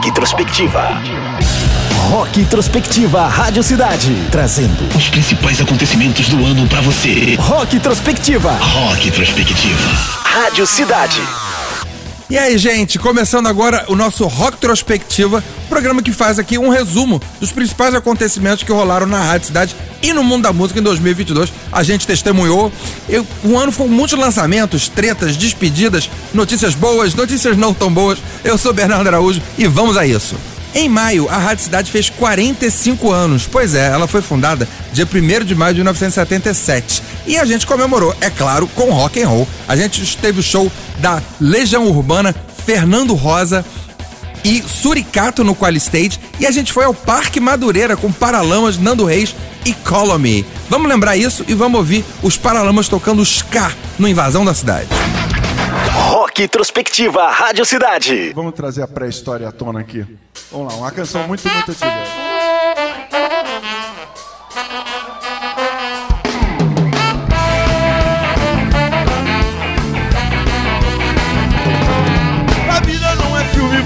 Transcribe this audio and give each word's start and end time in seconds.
Rock 0.00 0.08
Introspectiva. 0.08 1.02
Rock 2.08 2.40
Introspectiva 2.40 3.26
Rádio 3.26 3.62
Cidade, 3.62 4.16
trazendo 4.30 4.88
os 4.96 5.10
principais 5.10 5.60
acontecimentos 5.60 6.26
do 6.30 6.42
ano 6.46 6.66
para 6.66 6.80
você. 6.80 7.36
Rock 7.38 7.76
Introspectiva. 7.76 8.52
Rock 8.52 9.08
Introspectiva. 9.08 9.78
Rádio 10.24 10.66
Cidade. 10.66 11.20
E 12.30 12.38
aí, 12.38 12.56
gente, 12.56 12.96
começando 12.96 13.48
agora 13.48 13.84
o 13.88 13.96
nosso 13.96 14.24
Rock 14.24 14.56
Introspectiva, 14.56 15.42
programa 15.68 16.00
que 16.00 16.12
faz 16.12 16.38
aqui 16.38 16.56
um 16.58 16.68
resumo 16.68 17.20
dos 17.40 17.50
principais 17.50 17.92
acontecimentos 17.92 18.62
que 18.62 18.70
rolaram 18.70 19.04
na 19.04 19.20
Rádio 19.20 19.48
Cidade 19.48 19.74
e 20.00 20.12
no 20.12 20.22
mundo 20.22 20.44
da 20.44 20.52
música 20.52 20.78
em 20.78 20.82
2022. 20.84 21.52
A 21.72 21.82
gente 21.82 22.06
testemunhou. 22.06 22.72
Eu, 23.08 23.26
um 23.44 23.58
ano 23.58 23.72
foi 23.72 23.88
muitos 23.88 24.16
lançamentos, 24.16 24.88
tretas, 24.88 25.36
despedidas, 25.36 26.08
notícias 26.32 26.72
boas, 26.72 27.16
notícias 27.16 27.56
não 27.56 27.74
tão 27.74 27.92
boas. 27.92 28.20
Eu 28.44 28.56
sou 28.56 28.72
Bernardo 28.72 29.08
Araújo 29.08 29.42
e 29.58 29.66
vamos 29.66 29.96
a 29.96 30.06
isso. 30.06 30.36
Em 30.74 30.88
maio, 30.88 31.28
a 31.28 31.36
Rádio 31.36 31.64
Cidade 31.64 31.90
fez 31.90 32.08
45 32.10 33.10
anos. 33.10 33.48
Pois 33.50 33.74
é, 33.74 33.88
ela 33.88 34.06
foi 34.06 34.22
fundada 34.22 34.68
dia 34.92 35.06
1 35.06 35.44
de 35.44 35.54
maio 35.54 35.74
de 35.74 35.80
1977. 35.80 37.02
E 37.26 37.36
a 37.36 37.44
gente 37.44 37.66
comemorou, 37.66 38.14
é 38.20 38.30
claro, 38.30 38.66
com 38.68 38.92
rock 38.92 39.20
and 39.20 39.28
roll. 39.28 39.48
A 39.66 39.74
gente 39.74 40.16
teve 40.18 40.40
o 40.40 40.42
show 40.42 40.70
da 40.98 41.20
Legião 41.40 41.86
Urbana, 41.86 42.34
Fernando 42.64 43.14
Rosa 43.14 43.64
e 44.44 44.62
Suricato 44.62 45.42
no 45.42 45.54
Quali 45.54 45.78
Stage. 45.78 46.20
E 46.38 46.46
a 46.46 46.50
gente 46.50 46.72
foi 46.72 46.84
ao 46.84 46.94
Parque 46.94 47.40
Madureira 47.40 47.96
com 47.96 48.12
Paralamas, 48.12 48.78
Nando 48.78 49.04
Reis 49.04 49.34
e 49.64 49.72
Colony. 49.72 50.46
Vamos 50.68 50.88
lembrar 50.88 51.16
isso 51.16 51.44
e 51.48 51.54
vamos 51.54 51.78
ouvir 51.78 52.04
os 52.22 52.36
Paralamas 52.36 52.88
tocando 52.88 53.22
ska 53.22 53.72
no 53.98 54.08
Invasão 54.08 54.44
da 54.44 54.54
Cidade. 54.54 54.88
Rock 56.20 56.42
Introspectiva 56.42 57.30
Rádio 57.30 57.64
Cidade. 57.64 58.34
Vamos 58.34 58.52
trazer 58.52 58.82
a 58.82 58.86
pré-história 58.86 59.48
à 59.48 59.52
tona 59.52 59.80
aqui. 59.80 60.04
Vamos 60.52 60.70
lá, 60.70 60.78
uma 60.78 60.90
canção 60.90 61.26
muito, 61.26 61.48
muito 61.48 61.70
antiga. 61.70 62.29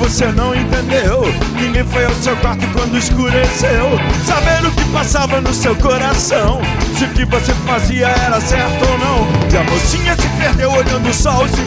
Você 0.04 0.26
não 0.32 0.54
entendeu. 0.54 1.22
Ninguém 1.58 1.82
foi 1.84 2.04
ao 2.04 2.12
seu 2.16 2.36
quarto 2.36 2.66
quando 2.74 2.98
escureceu. 2.98 3.98
Saber 4.26 4.66
o 4.66 4.70
que 4.70 4.84
passava 4.90 5.40
no 5.40 5.54
seu 5.54 5.74
coração. 5.76 6.60
Se 6.98 7.04
o 7.04 7.08
que 7.08 7.24
você 7.24 7.54
fazia 7.66 8.08
era 8.08 8.38
certo 8.38 8.84
ou 8.86 8.98
não. 8.98 9.26
E 9.50 9.56
a 9.56 9.64
mocinha 9.64 10.14
se 10.14 10.28
perdeu 10.36 10.70
olhando 10.70 11.08
o 11.08 11.14
sol 11.14 11.48
se. 11.48 11.64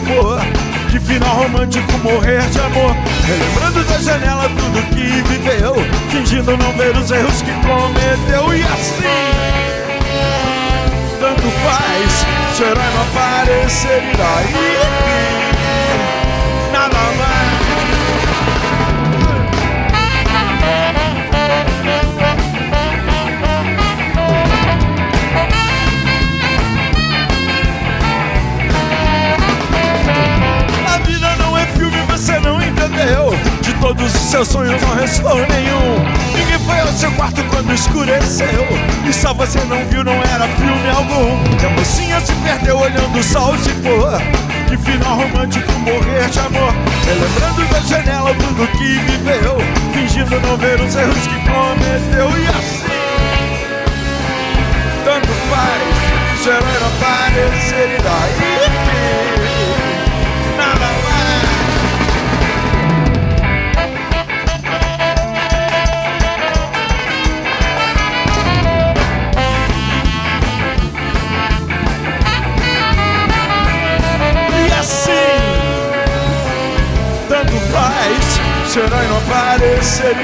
De 0.88 1.00
final 1.00 1.34
romântico 1.34 1.98
morrer 1.98 2.40
de 2.50 2.60
amor. 2.60 2.94
Relembrando 3.26 3.82
da 3.84 3.98
janela 3.98 4.48
tudo 4.50 4.86
que 4.94 5.20
viveu. 5.28 5.74
Fingindo 6.10 6.56
não 6.56 6.72
ver 6.74 6.96
os 6.96 7.10
erros 7.10 7.42
que 7.42 7.50
cometeu. 7.66 8.54
E 8.54 8.62
assim, 8.62 9.02
tanto 11.18 11.50
faz. 11.64 12.24
Se 12.56 12.62
o 12.62 12.66
herói 12.66 12.84
não 12.94 13.02
aparecer, 13.02 14.00
e 14.00 14.16
daí? 14.16 14.78
Nada 16.72 16.98
mais. 17.18 17.37
Todos 33.88 34.14
os 34.14 34.20
seus 34.20 34.48
sonhos 34.48 34.82
não 34.82 34.94
restou 34.96 35.34
nenhum. 35.34 36.04
Ninguém 36.36 36.58
foi 36.58 36.78
ao 36.78 36.88
seu 36.88 37.10
quarto 37.12 37.42
quando 37.44 37.72
escureceu. 37.72 38.66
E 39.08 39.12
só 39.12 39.32
você 39.32 39.58
não 39.64 39.82
viu, 39.86 40.04
não 40.04 40.12
era 40.12 40.46
filme 40.56 40.90
algum. 40.94 41.38
E 41.62 41.66
a 41.66 41.70
mocinha 41.70 42.20
se 42.20 42.32
perdeu 42.34 42.78
olhando 42.78 43.18
o 43.18 43.22
sol 43.22 43.56
se 43.56 43.70
pôr. 43.80 44.20
Que 44.68 44.76
final 44.76 45.16
romântico 45.16 45.72
morrer 45.72 46.28
de 46.28 46.38
amor. 46.38 46.74
Relembrando 47.06 47.64
da 47.72 47.80
janela 47.80 48.34
tudo 48.34 48.66
que 48.76 48.98
viveu. 48.98 49.56
Fingindo 49.94 50.38
não 50.40 50.56
ver 50.58 50.78
os 50.80 50.94
erros 50.94 51.26
que 51.26 51.40
cometeu. 51.48 52.28
E 52.38 52.48
assim, 52.48 52.84
tanto 55.04 55.32
faz. 55.48 56.42
Se 56.42 56.48
o 56.48 56.52
herói 56.52 56.78
não 56.80 56.88
aparecer 56.88 57.98
e 57.98 58.02
daí. 58.02 58.57
Faz 78.68 78.72
se 78.72 78.78
o 78.78 78.82
herói 78.82 79.06
não 79.06 79.16
aparecer 79.18 80.14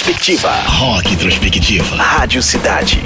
Introspectiva. 0.00 0.50
Rock 0.62 1.12
Introspectiva. 1.12 1.96
Rádio 1.96 2.42
Cidade. 2.42 3.04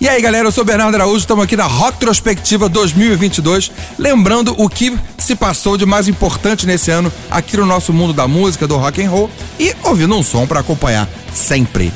E 0.00 0.08
aí, 0.08 0.20
galera, 0.22 0.48
eu 0.48 0.52
sou 0.52 0.64
Bernardo 0.64 0.94
Araújo, 0.94 1.18
estamos 1.18 1.44
aqui 1.44 1.58
na 1.58 1.66
Rock 1.66 1.98
Trospectiva 1.98 2.70
2022, 2.70 3.70
lembrando 3.98 4.54
o 4.56 4.66
que 4.66 4.96
se 5.18 5.36
passou 5.36 5.76
de 5.76 5.84
mais 5.84 6.08
importante 6.08 6.66
nesse 6.66 6.90
ano 6.90 7.12
aqui 7.30 7.58
no 7.58 7.66
nosso 7.66 7.92
mundo 7.92 8.14
da 8.14 8.26
música, 8.26 8.66
do 8.66 8.78
rock 8.78 9.04
and 9.04 9.10
roll 9.10 9.30
e 9.60 9.76
ouvindo 9.84 10.16
um 10.16 10.22
som 10.22 10.46
para 10.46 10.60
acompanhar 10.60 11.06
sempre. 11.34 11.92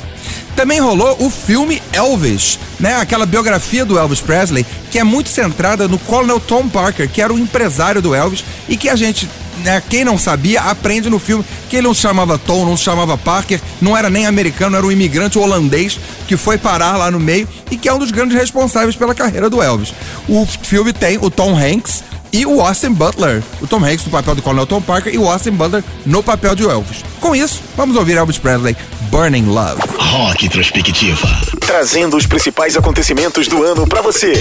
Também 0.55 0.79
rolou 0.79 1.17
o 1.19 1.29
filme 1.29 1.81
Elvis, 1.91 2.59
né? 2.79 2.97
Aquela 2.97 3.25
biografia 3.25 3.83
do 3.83 3.97
Elvis 3.97 4.19
Presley, 4.19 4.67
que 4.91 4.99
é 4.99 5.03
muito 5.03 5.29
centrada 5.29 5.87
no 5.87 5.97
Colonel 5.97 6.39
Tom 6.39 6.69
Parker, 6.69 7.09
que 7.09 7.23
era 7.23 7.33
o 7.33 7.39
empresário 7.39 8.03
do 8.03 8.13
Elvis 8.13 8.43
e 8.69 8.77
que 8.77 8.87
a 8.87 8.95
gente, 8.95 9.27
né, 9.63 9.81
quem 9.89 10.03
não 10.03 10.17
sabia, 10.17 10.61
aprende 10.61 11.09
no 11.09 11.19
filme 11.19 11.43
que 11.69 11.77
ele 11.77 11.87
não 11.87 11.93
se 11.93 12.01
chamava 12.01 12.37
Tom, 12.37 12.65
não 12.65 12.77
se 12.77 12.83
chamava 12.83 13.17
Parker, 13.17 13.61
não 13.81 13.95
era 13.95 14.09
nem 14.09 14.25
americano, 14.25 14.77
era 14.77 14.85
um 14.85 14.91
imigrante 14.91 15.37
holandês 15.37 15.99
que 16.27 16.37
foi 16.37 16.57
parar 16.57 16.97
lá 16.97 17.11
no 17.11 17.19
meio 17.19 17.47
e 17.69 17.77
que 17.77 17.87
é 17.87 17.93
um 17.93 17.99
dos 17.99 18.11
grandes 18.11 18.37
responsáveis 18.37 18.95
pela 18.95 19.15
carreira 19.15 19.49
do 19.49 19.61
Elvis. 19.61 19.93
O 20.27 20.45
filme 20.45 20.93
tem 20.93 21.17
o 21.21 21.29
Tom 21.29 21.55
Hanks 21.55 22.03
e 22.31 22.45
o 22.45 22.61
Austin 22.61 22.91
Butler. 22.91 23.43
O 23.61 23.67
Tom 23.67 23.83
Hanks 23.83 24.05
no 24.05 24.11
papel 24.11 24.35
do 24.35 24.41
Colonel 24.41 24.65
Tom 24.65 24.81
Parker 24.81 25.13
e 25.13 25.17
o 25.17 25.29
Austin 25.29 25.51
Butler 25.51 25.83
no 26.05 26.21
papel 26.21 26.55
de 26.55 26.63
Elvis. 26.63 27.03
Com 27.19 27.35
isso, 27.35 27.61
vamos 27.75 27.95
ouvir 27.95 28.17
Elvis 28.17 28.37
Presley, 28.37 28.75
Burning 29.09 29.45
Love. 29.45 29.81
Rock 29.97 30.45
Introspectiva. 30.45 31.27
Trazendo 31.59 32.17
os 32.17 32.25
principais 32.25 32.75
acontecimentos 32.75 33.47
do 33.47 33.63
ano 33.63 33.87
pra 33.87 34.01
você. 34.01 34.33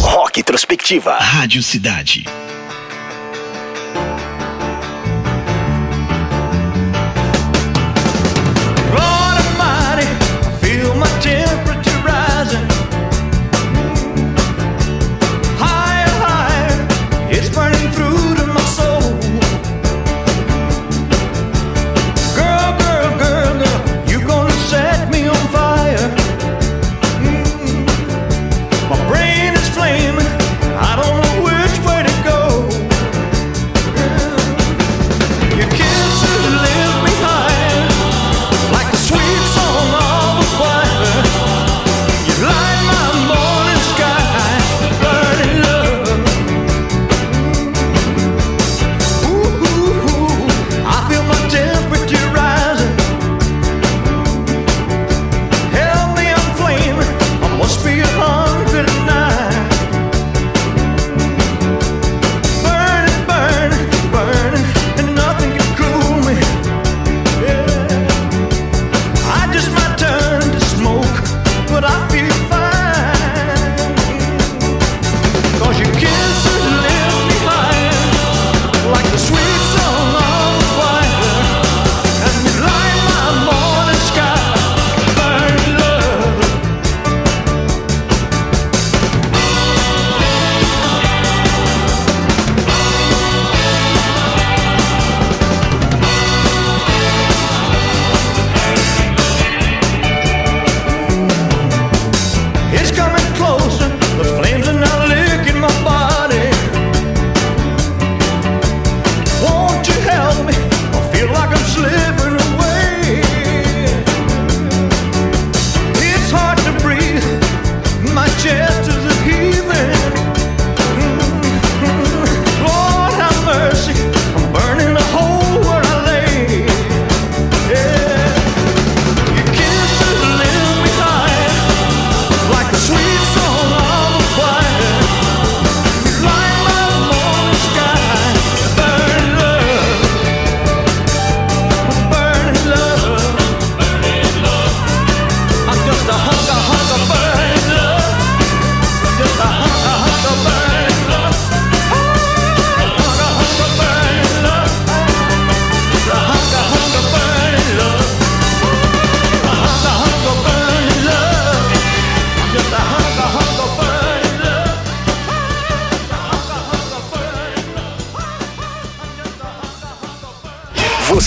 Rock 0.00 0.40
Introspectiva. 0.40 1.16
Rádio 1.18 1.62
Cidade. 1.62 2.24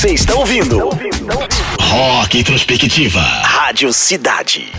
Você 0.03 0.15
está 0.15 0.35
ouvindo 0.35 0.89
Rock 1.79 2.37
Introspectiva. 2.37 3.21
Rádio 3.21 3.93
Cidade. 3.93 4.69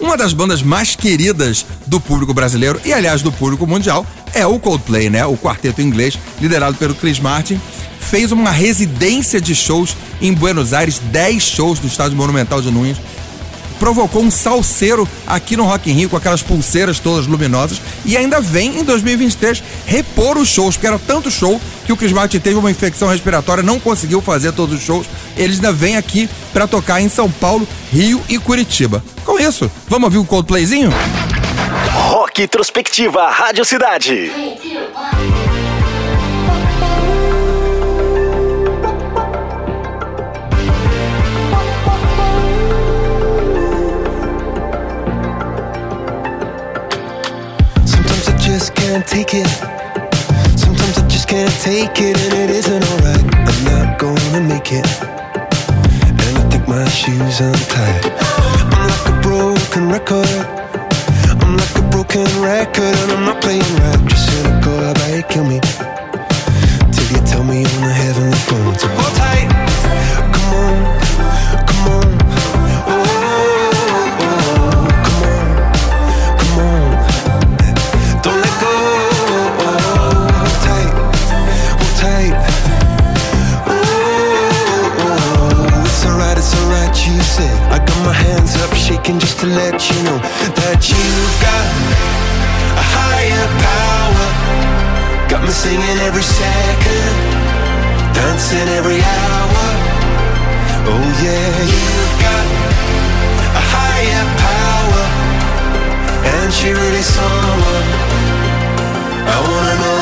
Uma 0.00 0.16
das 0.16 0.32
bandas 0.32 0.62
mais 0.62 0.96
queridas 0.96 1.66
do 1.86 2.00
público 2.00 2.32
brasileiro 2.32 2.80
e, 2.82 2.90
aliás, 2.90 3.20
do 3.20 3.30
público 3.30 3.66
mundial 3.66 4.06
é 4.32 4.46
o 4.46 4.58
Coldplay, 4.58 5.10
né? 5.10 5.26
O 5.26 5.36
quarteto 5.36 5.82
inglês, 5.82 6.18
liderado 6.40 6.78
pelo 6.78 6.94
Chris 6.94 7.20
Martin, 7.20 7.60
fez 8.00 8.32
uma 8.32 8.50
residência 8.50 9.38
de 9.38 9.54
shows 9.54 9.94
em 10.18 10.32
Buenos 10.32 10.72
Aires, 10.72 10.98
10 10.98 11.42
shows 11.42 11.78
no 11.78 11.86
Estádio 11.86 12.16
Monumental 12.16 12.62
de 12.62 12.70
Nunes. 12.70 12.96
Provocou 13.78 14.22
um 14.22 14.30
salseiro 14.30 15.06
aqui 15.26 15.58
no 15.58 15.64
Rock 15.64 15.90
in 15.90 15.94
Rio 15.94 16.08
com 16.08 16.16
aquelas 16.16 16.42
pulseiras 16.42 16.98
todas 16.98 17.26
luminosas 17.26 17.82
e 18.02 18.16
ainda 18.16 18.40
vem 18.40 18.78
em 18.78 18.82
2023 18.82 19.62
repor 19.84 20.38
os 20.38 20.48
shows, 20.48 20.76
porque 20.76 20.86
era 20.86 20.98
tanto 20.98 21.30
show 21.30 21.60
que 21.84 21.92
o 21.92 21.96
Chris 21.96 22.12
Martin 22.12 22.38
teve 22.40 22.56
uma 22.56 22.70
infecção 22.70 23.08
respiratória, 23.08 23.62
não 23.62 23.78
conseguiu 23.78 24.20
fazer 24.20 24.52
todos 24.52 24.76
os 24.78 24.82
shows. 24.82 25.06
Eles 25.36 25.56
ainda 25.56 25.72
vêm 25.72 25.96
aqui 25.96 26.28
para 26.52 26.66
tocar 26.66 27.00
em 27.00 27.08
São 27.08 27.30
Paulo, 27.30 27.66
Rio 27.92 28.22
e 28.28 28.38
Curitiba. 28.38 29.02
Com 29.24 29.38
isso, 29.38 29.70
vamos 29.88 30.06
ouvir 30.06 30.18
o 30.18 30.24
Coldplayzinho? 30.24 30.90
Rock 31.92 32.42
Introspectiva 32.42 33.28
Rádio 33.28 33.64
Cidade. 33.64 34.30
Sometimes 47.84 48.28
I 48.28 48.36
just 48.38 48.74
can't 48.74 49.06
take 49.06 49.34
it. 49.34 49.73
I 51.34 51.36
can't 51.36 51.60
take 51.62 52.00
it, 52.00 52.16
and 52.16 52.32
it 52.32 52.50
isn't 52.50 52.84
alright. 52.92 53.24
I'm 53.34 53.64
not 53.64 53.98
gonna 53.98 54.40
make 54.40 54.70
it. 54.70 54.86
And 55.02 56.38
I 56.38 56.48
think 56.48 56.68
my 56.68 56.88
shoes 56.88 57.40
untied. 57.40 58.06
I'm 58.70 58.86
like 58.86 59.08
a 59.08 59.20
broken 59.20 59.88
record. 59.90 60.30
I'm 61.42 61.56
like 61.56 61.74
a 61.74 61.82
broken 61.90 62.22
record, 62.40 62.94
and 63.02 63.10
I'm 63.10 63.24
not 63.24 63.42
playing 63.42 63.62
right. 63.82 63.98
Just 64.06 64.30
cynical, 64.30 64.78
about 64.78 65.10
you 65.10 65.24
kill 65.24 65.42
me? 65.42 65.58
Till 66.94 67.08
you 67.10 67.26
tell 67.26 67.42
me 67.42 67.64
on 67.66 67.82
the 67.82 67.92
heavenly 67.92 68.38
phone 68.38 68.74
to 68.76 68.86
hold 68.94 69.16
tight. 69.16 69.63
She 106.54 106.70
really 106.70 107.02
someone 107.02 107.86
I 109.26 109.36
wanna 109.48 109.74
know. 109.82 109.94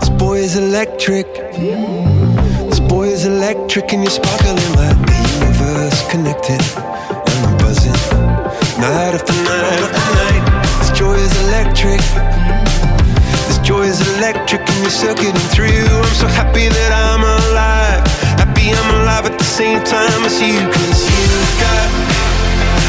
This 0.00 0.10
boy 0.10 0.38
is 0.38 0.56
electric. 0.56 1.26
This 2.68 2.80
boy 2.80 3.06
is 3.08 3.24
electric, 3.24 3.92
and 3.92 4.02
you're 4.02 4.10
sparkling 4.10 4.56
like 4.76 4.98
the 5.06 5.16
universe 5.38 5.98
connected. 6.10 6.62
And 7.28 7.46
I'm 7.46 7.56
buzzing 7.58 7.98
night 8.80 9.14
after 9.14 9.34
night 9.50 9.80
after 9.86 10.04
night. 10.20 10.44
This 10.80 10.90
joy 10.98 11.14
is 11.14 11.34
electric. 11.46 12.00
This 13.46 13.58
joy 13.58 13.82
is 13.82 14.00
electric, 14.16 14.62
and 14.68 14.78
you're 14.82 14.90
circuiting 14.90 15.48
through. 15.54 15.86
I'm 16.06 16.14
so 16.14 16.26
happy 16.26 16.68
that 16.68 16.92
I'm 16.92 17.22
alive. 17.22 17.87
Happy 18.58 18.74
I'm 18.74 19.02
alive 19.02 19.24
at 19.24 19.38
the 19.38 19.44
same 19.44 19.78
time 19.84 20.24
as 20.26 20.40
you, 20.42 20.58
cause 20.58 21.00
you've 21.06 21.54
got 21.62 21.88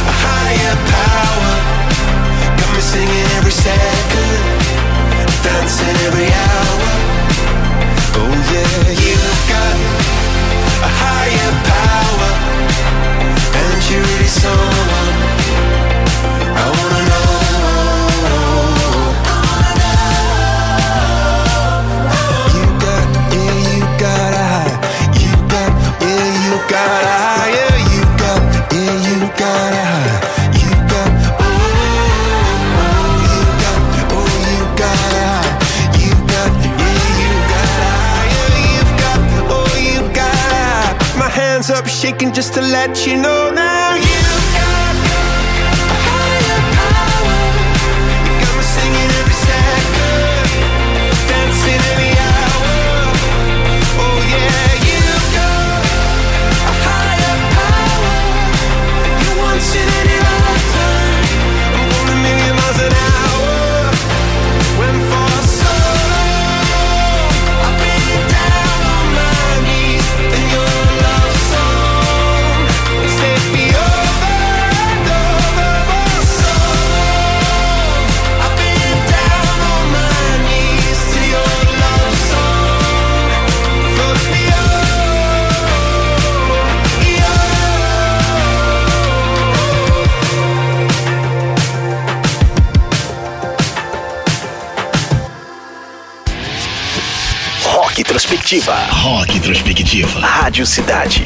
a 0.02 0.16
higher 0.26 0.76
power. 0.98 1.54
Got 2.58 2.70
me 2.74 2.82
singing 2.82 3.30
every 3.38 3.52
second, 3.52 4.42
dancing 5.46 5.98
every 6.10 6.26
hour. 6.26 6.90
Oh 8.18 8.34
yeah, 8.50 8.98
you've 8.98 9.44
got 9.46 9.76
a 10.82 10.92
higher 11.06 11.54
power, 11.70 12.30
and 13.62 13.78
you're 13.92 14.02
really 14.02 14.26
someone 14.26 15.14
I 16.58 16.66
wanna 16.66 17.10
know. 17.10 17.19
Just 42.34 42.54
to 42.56 42.62
let 42.62 43.06
you 43.06 43.16
know 43.18 43.51
now. 43.51 44.19
Introspectiva. 98.50 98.75
Rock 99.03 99.38
Introspectiva. 99.38 100.20
Rádio 100.22 100.65
Cidade. 100.65 101.24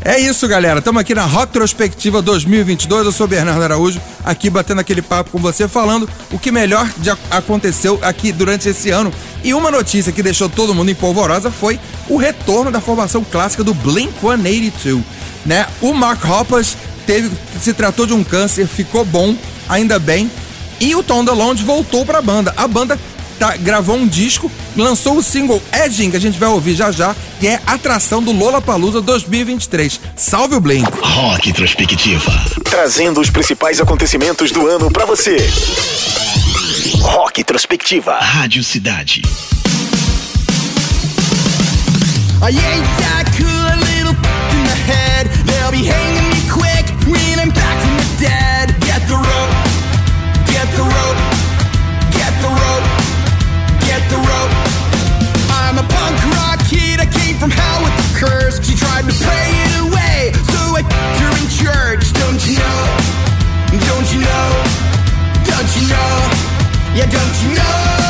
É 0.00 0.20
isso, 0.20 0.46
galera. 0.46 0.78
Estamos 0.78 1.00
aqui 1.00 1.16
na 1.16 1.26
Retrospectiva 1.26 2.22
2022. 2.22 3.06
Eu 3.06 3.10
sou 3.10 3.26
Bernardo 3.26 3.60
Araújo, 3.60 4.00
aqui 4.24 4.48
batendo 4.48 4.80
aquele 4.80 5.02
papo 5.02 5.30
com 5.32 5.38
você, 5.38 5.66
falando 5.66 6.08
o 6.30 6.38
que 6.38 6.52
melhor 6.52 6.88
aconteceu 7.28 7.98
aqui 8.02 8.30
durante 8.30 8.68
esse 8.68 8.90
ano. 8.90 9.12
E 9.42 9.52
uma 9.52 9.68
notícia 9.68 10.12
que 10.12 10.22
deixou 10.22 10.48
todo 10.48 10.72
mundo 10.72 10.92
em 10.92 10.94
polvorosa 10.94 11.50
foi 11.50 11.80
o 12.08 12.16
retorno 12.16 12.70
da 12.70 12.80
formação 12.80 13.24
clássica 13.24 13.64
do 13.64 13.74
Blink-182. 13.74 15.02
Né? 15.44 15.66
O 15.80 15.92
Mark 15.92 16.24
Hoppus 16.24 16.76
teve, 17.04 17.32
se 17.60 17.72
tratou 17.72 18.06
de 18.06 18.12
um 18.12 18.22
câncer, 18.22 18.68
ficou 18.68 19.04
bom, 19.04 19.34
ainda 19.68 19.98
bem. 19.98 20.30
E 20.78 20.94
o 20.94 21.02
Tom 21.02 21.24
DeLonge 21.24 21.64
voltou 21.64 22.06
pra 22.06 22.22
banda. 22.22 22.54
A 22.56 22.68
banda 22.68 22.96
tá- 23.40 23.56
gravou 23.56 23.96
um 23.96 24.06
disco, 24.06 24.52
lançou 24.76 25.16
o 25.16 25.22
single 25.22 25.60
Edging, 25.72 26.10
que 26.10 26.16
a 26.16 26.20
gente 26.20 26.38
vai 26.38 26.50
ouvir 26.50 26.74
já 26.74 26.92
já, 26.92 27.16
que 27.40 27.48
é 27.48 27.58
atração 27.66 28.22
do 28.22 28.30
Lollapalooza 28.32 29.00
2023. 29.00 29.98
Salve 30.14 30.54
o 30.54 30.60
Blink! 30.60 30.86
Rock 31.00 31.48
Introspectiva. 31.48 32.30
Trazendo 32.64 33.18
os 33.20 33.30
principais 33.30 33.80
acontecimentos 33.80 34.52
do 34.52 34.66
ano 34.68 34.90
pra 34.90 35.06
você. 35.06 35.38
Rock 37.00 37.40
Introspectiva. 37.40 38.18
Rádio 38.20 38.62
Cidade. 38.62 39.22
I 42.42 42.48
ain't 42.52 42.86
that 43.00 43.30
cool, 43.36 43.48
a 43.48 43.76
little 43.76 44.12
in 44.12 44.64
the 44.64 44.76
head. 44.86 45.28
They'll 45.46 45.70
be 45.70 45.86
hanging 45.86 46.09
from 57.40 57.50
hell 57.50 57.82
with 57.82 57.96
the 57.96 58.20
curse. 58.20 58.60
She 58.60 58.76
tried 58.76 59.08
to 59.08 59.14
pray 59.16 59.48
it 59.64 59.72
away, 59.88 60.32
so 60.52 60.60
I 60.76 60.84
f***ed 60.84 61.18
her 61.24 61.32
in 61.40 61.48
church. 61.48 62.12
Don't 62.20 62.40
you 62.44 62.60
know? 62.60 62.82
Don't 63.88 64.08
you 64.12 64.20
know? 64.20 64.48
Don't 65.48 65.70
you 65.74 65.84
know? 65.88 66.12
Yeah, 66.94 67.08
don't 67.08 67.36
you 67.42 67.56
know? 67.56 68.09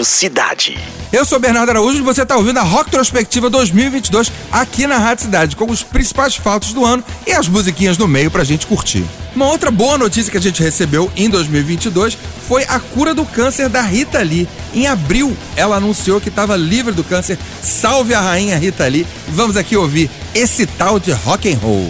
Rádio 0.00 0.04
Cidade. 0.04 0.78
Eu 1.12 1.24
sou 1.26 1.38
Bernardo 1.38 1.70
Araújo 1.70 1.98
e 1.98 2.00
você 2.00 2.22
está 2.22 2.36
ouvindo 2.36 2.58
a 2.58 2.62
Rock 2.62 2.86
Retrospectiva 2.86 3.50
2022 3.50 4.32
aqui 4.50 4.86
na 4.86 4.96
Rádio 4.96 5.24
Cidade, 5.24 5.56
com 5.56 5.70
os 5.70 5.82
principais 5.82 6.34
fatos 6.36 6.72
do 6.72 6.84
ano 6.84 7.04
e 7.26 7.32
as 7.32 7.48
musiquinhas 7.48 7.98
no 7.98 8.08
meio 8.08 8.30
para 8.30 8.40
a 8.40 8.44
gente 8.44 8.66
curtir. 8.66 9.04
Uma 9.34 9.48
outra 9.48 9.70
boa 9.70 9.98
notícia 9.98 10.30
que 10.30 10.38
a 10.38 10.40
gente 10.40 10.62
recebeu 10.62 11.10
em 11.14 11.28
2022 11.28 12.16
foi 12.48 12.64
a 12.64 12.80
cura 12.80 13.12
do 13.12 13.26
câncer 13.26 13.68
da 13.68 13.82
Rita 13.82 14.22
Lee. 14.22 14.48
Em 14.72 14.86
abril, 14.86 15.36
ela 15.54 15.76
anunciou 15.76 16.20
que 16.20 16.30
estava 16.30 16.56
livre 16.56 16.92
do 16.92 17.04
câncer. 17.04 17.38
Salve 17.62 18.14
a 18.14 18.20
rainha 18.20 18.56
Rita 18.56 18.86
Lee. 18.86 19.06
Vamos 19.28 19.56
aqui 19.56 19.76
ouvir 19.76 20.10
esse 20.34 20.66
tal 20.66 20.98
de 20.98 21.12
rock 21.12 21.52
and 21.52 21.58
roll. 21.58 21.88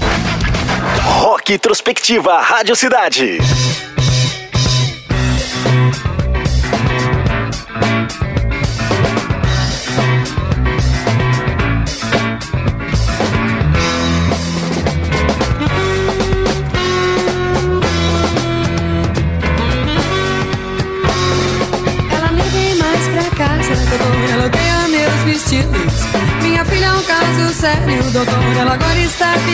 Rock 1.02 1.55
Introspectiva 1.55 2.40
Rádio 2.40 2.75
Cidade. 2.75 3.38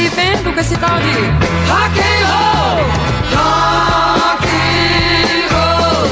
vivendo 0.08 0.52
com 0.54 0.60
esse 0.60 0.76
tal 0.76 0.98
de 1.00 1.10
rock 1.68 1.98
and 1.98 2.26
roll, 2.30 2.78
rock 3.34 4.46
and 4.46 5.48
roll, 5.52 6.06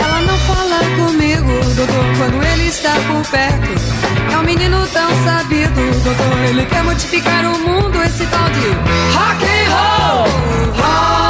Ela 0.00 0.20
não 0.20 0.38
fala 0.40 0.78
comigo, 0.96 1.52
doutor, 1.74 2.04
quando 2.18 2.42
ele 2.44 2.66
está 2.66 2.92
por 3.06 3.22
perto. 3.30 3.72
É 4.30 4.38
um 4.38 4.42
menino 4.42 4.86
tão 4.88 5.08
sabido, 5.24 5.80
doutor, 6.04 6.38
ele 6.50 6.66
quer 6.66 6.82
modificar 6.82 7.46
o 7.46 7.58
mundo, 7.58 8.02
esse 8.02 8.26
tal 8.26 8.50
de 8.50 8.68
rock 9.16 9.44
and 9.44 9.70
roll, 9.70 10.26
rock. 10.76 11.27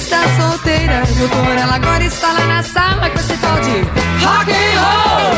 está 0.00 0.22
solteira 0.36 1.02
Doutor, 1.18 1.46
o 1.46 1.58
ela 1.58 1.74
agora 1.74 2.04
está 2.04 2.32
lá 2.32 2.46
na 2.46 2.62
sala 2.62 3.10
com 3.10 3.18
esse 3.18 3.36
tal 3.36 3.60
de 3.60 3.70
rock 4.24 4.50
and 4.50 4.80
roll. 4.80 5.34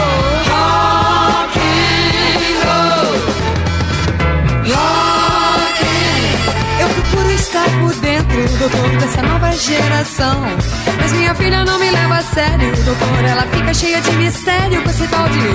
Rock 0.53 1.59
and 1.59 2.63
roll. 2.65 3.17
Eu 6.81 6.89
procuro 6.89 7.31
estar 7.33 7.69
por 7.81 7.95
dentro, 7.97 8.59
doutor, 8.59 8.91
dessa 9.01 9.23
nova 9.23 9.53
geração. 9.53 10.43
Mas 11.01 11.13
minha 11.13 11.35
filha 11.35 11.65
não 11.65 11.79
me 11.81 11.91
leva 11.91 12.15
a 12.15 12.23
sério, 12.23 12.73
doutor, 12.85 13.25
ela 13.25 13.43
fica 13.43 13.75
cheia 13.75 14.01
de 14.01 14.13
mistério 14.13 14.83
com 14.83 14.91
esse 14.91 15.09
tal 15.09 15.29
de 15.29 15.52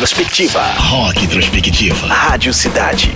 Introspectiva. 0.00 0.62
Rock 0.62 1.24
Introspectiva. 1.26 2.06
Rádio 2.06 2.54
Cidade. 2.54 3.12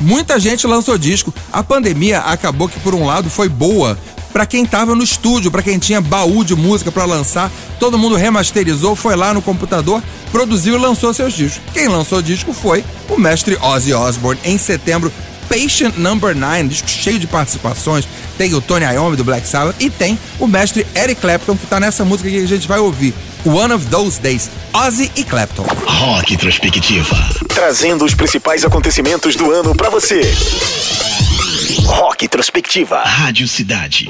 Muita 0.00 0.38
gente 0.38 0.68
lançou 0.68 0.96
disco. 0.96 1.34
A 1.52 1.64
pandemia 1.64 2.20
acabou 2.20 2.68
que 2.68 2.78
por 2.78 2.94
um 2.94 3.04
lado 3.04 3.28
foi 3.28 3.48
boa 3.48 3.98
pra 4.32 4.46
quem 4.46 4.64
tava 4.64 4.94
no 4.94 5.02
estúdio, 5.02 5.50
pra 5.50 5.60
quem 5.60 5.80
tinha 5.80 6.00
baú 6.00 6.44
de 6.44 6.54
música 6.54 6.92
pra 6.92 7.04
lançar. 7.06 7.50
Todo 7.80 7.98
mundo 7.98 8.14
remasterizou, 8.14 8.94
foi 8.94 9.16
lá 9.16 9.34
no 9.34 9.42
computador, 9.42 10.00
produziu 10.30 10.76
e 10.76 10.78
lançou 10.78 11.12
seus 11.12 11.32
discos. 11.32 11.60
Quem 11.74 11.88
lançou 11.88 12.18
o 12.18 12.22
disco 12.22 12.52
foi 12.52 12.84
o 13.08 13.18
mestre 13.18 13.58
Ozzy 13.60 13.92
Osbourne 13.92 14.40
em 14.44 14.56
setembro. 14.56 15.12
Patient 15.48 15.96
Number 15.96 16.36
9, 16.36 16.68
disco 16.68 16.88
cheio 16.88 17.18
de 17.18 17.26
participações. 17.26 18.06
Tem 18.38 18.54
o 18.54 18.60
Tony 18.60 18.84
Iommi 18.84 19.16
do 19.16 19.24
Black 19.24 19.46
Sabbath 19.46 19.74
e 19.80 19.90
tem 19.90 20.16
o 20.38 20.46
mestre 20.46 20.86
Eric 20.94 21.20
Clapton 21.20 21.56
que 21.56 21.66
tá 21.66 21.80
nessa 21.80 22.04
música 22.04 22.30
que 22.30 22.38
a 22.38 22.46
gente 22.46 22.68
vai 22.68 22.78
ouvir. 22.78 23.12
One 23.44 23.74
of 23.74 23.90
Those 23.90 24.20
Days. 24.20 24.48
Ozzy 24.72 25.10
e 25.16 25.24
Clapton. 25.24 25.64
Rock 25.84 26.34
Introspectiva. 26.34 27.16
Trazendo 27.48 28.04
os 28.04 28.14
principais 28.14 28.64
acontecimentos 28.64 29.34
do 29.34 29.50
ano 29.50 29.74
pra 29.74 29.90
você. 29.90 30.22
Rock 31.84 32.24
Introspectiva. 32.24 33.02
Rádio 33.02 33.48
Cidade. 33.48 34.08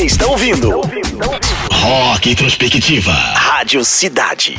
Você 0.00 0.06
está 0.06 0.26
ouvindo 0.28 0.80
Rock 1.70 2.30
Introspectiva. 2.30 3.12
Rádio 3.12 3.84
Cidade. 3.84 4.58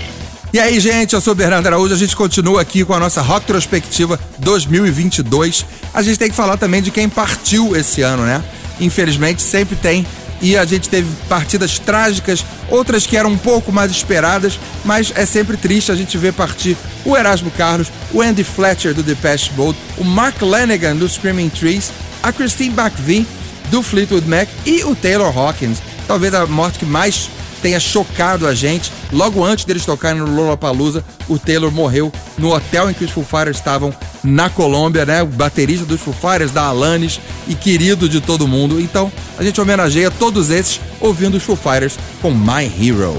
E 0.54 0.60
aí, 0.60 0.80
gente, 0.80 1.16
eu 1.16 1.20
sou 1.20 1.34
o 1.34 1.36
Bernardo 1.36 1.66
Araújo, 1.66 1.96
a 1.96 1.98
gente 1.98 2.16
continua 2.16 2.62
aqui 2.62 2.86
com 2.86 2.94
a 2.94 3.00
nossa 3.00 3.24
Rock 3.24 3.48
Trospectiva 3.48 4.20
2022. 4.38 5.66
A 5.96 6.04
gente 6.04 6.20
tem 6.20 6.30
que 6.30 6.36
falar 6.36 6.58
também 6.58 6.80
de 6.80 6.92
quem 6.92 7.10
partiu 7.10 7.76
esse 7.76 8.04
ano, 8.04 8.22
né? 8.22 8.44
Infelizmente, 8.80 9.42
sempre 9.42 9.76
tem. 9.76 10.06
E 10.44 10.56
a 10.56 10.64
gente 10.64 10.88
teve 10.88 11.10
partidas 11.28 11.80
trágicas, 11.80 12.46
outras 12.70 13.08
que 13.08 13.18
eram 13.18 13.32
um 13.32 13.38
pouco 13.38 13.72
mais 13.72 13.90
esperadas, 13.90 14.60
mas 14.86 15.12
é 15.16 15.26
sempre 15.26 15.58
triste 15.58 15.92
a 15.92 15.96
gente 15.96 16.20
ver 16.20 16.34
partir 16.34 16.78
o 17.04 17.18
Erasmo 17.18 17.50
Carlos, 17.50 17.92
o 18.14 18.22
Andy 18.22 18.44
Fletcher 18.44 18.94
do 18.94 19.02
Depeche 19.02 19.50
Mode, 19.58 19.80
o 19.98 20.04
Mark 20.04 20.40
Lanegan 20.40 20.96
do 20.96 21.10
Screaming 21.10 21.50
Trees, 21.50 21.92
a 22.22 22.32
Christine 22.32 22.76
McVie 22.80 23.26
do 23.72 23.82
Fleetwood 23.82 24.28
Mac 24.28 24.48
e 24.66 24.84
o 24.84 24.96
Taylor 24.96 25.36
Hawkins. 25.36 25.82
Talvez 26.08 26.34
a 26.34 26.46
morte 26.46 26.78
que 26.78 26.86
mais 26.86 27.30
tenha 27.62 27.80
chocado 27.80 28.46
a 28.46 28.54
gente. 28.54 28.92
Logo 29.12 29.44
antes 29.44 29.66
deles 29.66 29.86
tocarem 29.86 30.20
no 30.20 30.36
Lollapalooza, 30.36 31.04
o 31.28 31.40
Taylor 31.40 31.72
morreu 31.72 32.12
no 32.38 32.54
hotel 32.54 32.90
em 32.90 32.94
que 32.94 33.06
os 33.06 33.12
Foo 33.12 33.24
Fighters 33.24 33.58
estavam 33.58 33.94
na 34.24 34.50
Colômbia, 34.50 35.06
né? 35.06 35.24
O 35.24 35.28
baterista 35.28 35.86
dos 35.86 36.02
Foo 36.02 36.14
Fighters, 36.14 36.52
da 36.52 36.64
Alanis 36.64 37.20
e 37.48 37.56
querido 37.56 38.10
de 38.10 38.20
todo 38.20 38.48
mundo. 38.48 38.80
Então, 38.80 39.12
a 39.38 39.44
gente 39.44 39.60
homenageia 39.60 40.12
todos 40.12 40.50
esses 40.50 40.80
ouvindo 41.00 41.38
os 41.38 41.44
Foo 41.44 41.56
Fighters 41.56 41.98
com 42.22 42.32
My 42.32 42.66
Hero. 42.66 43.16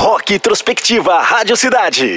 Rock 0.00 0.34
Introspectiva 0.34 1.20
Rádio 1.20 1.56
Cidade. 1.56 2.16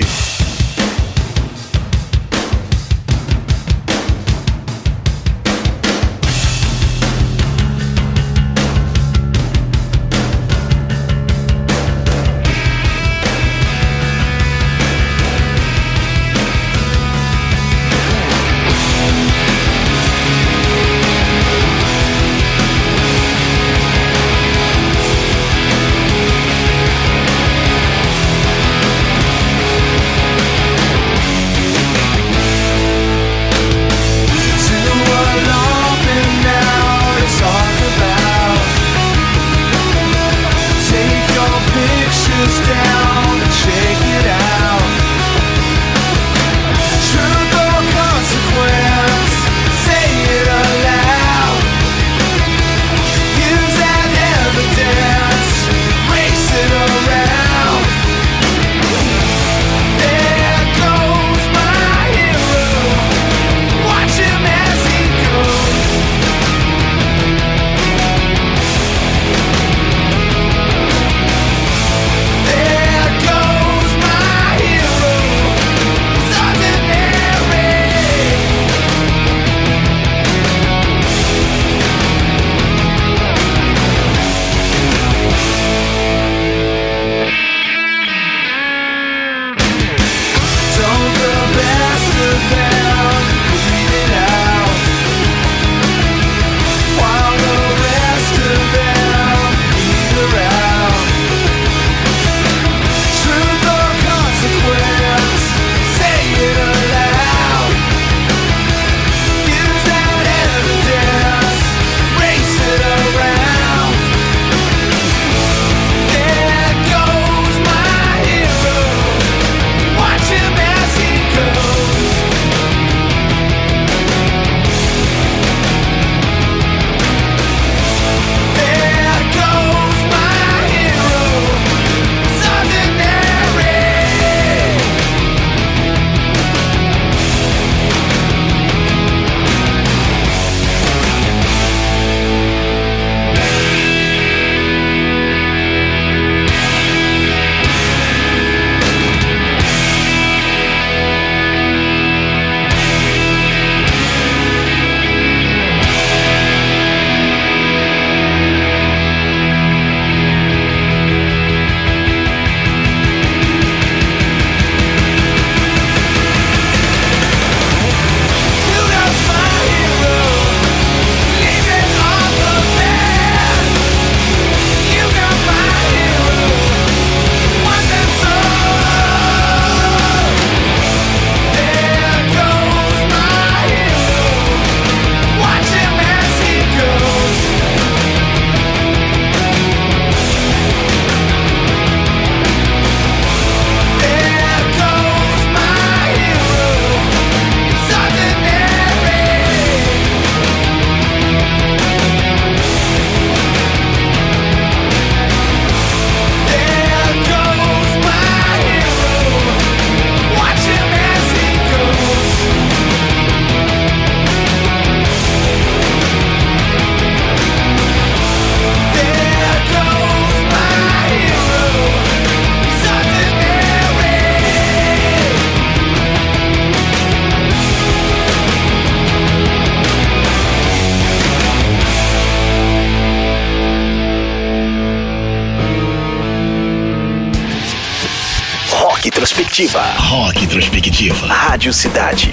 Introspectiva. 239.57 239.81
Rock 239.97 240.43
Introspectiva. 240.43 241.27
Rádio 241.27 241.73
Cidade. 241.73 242.31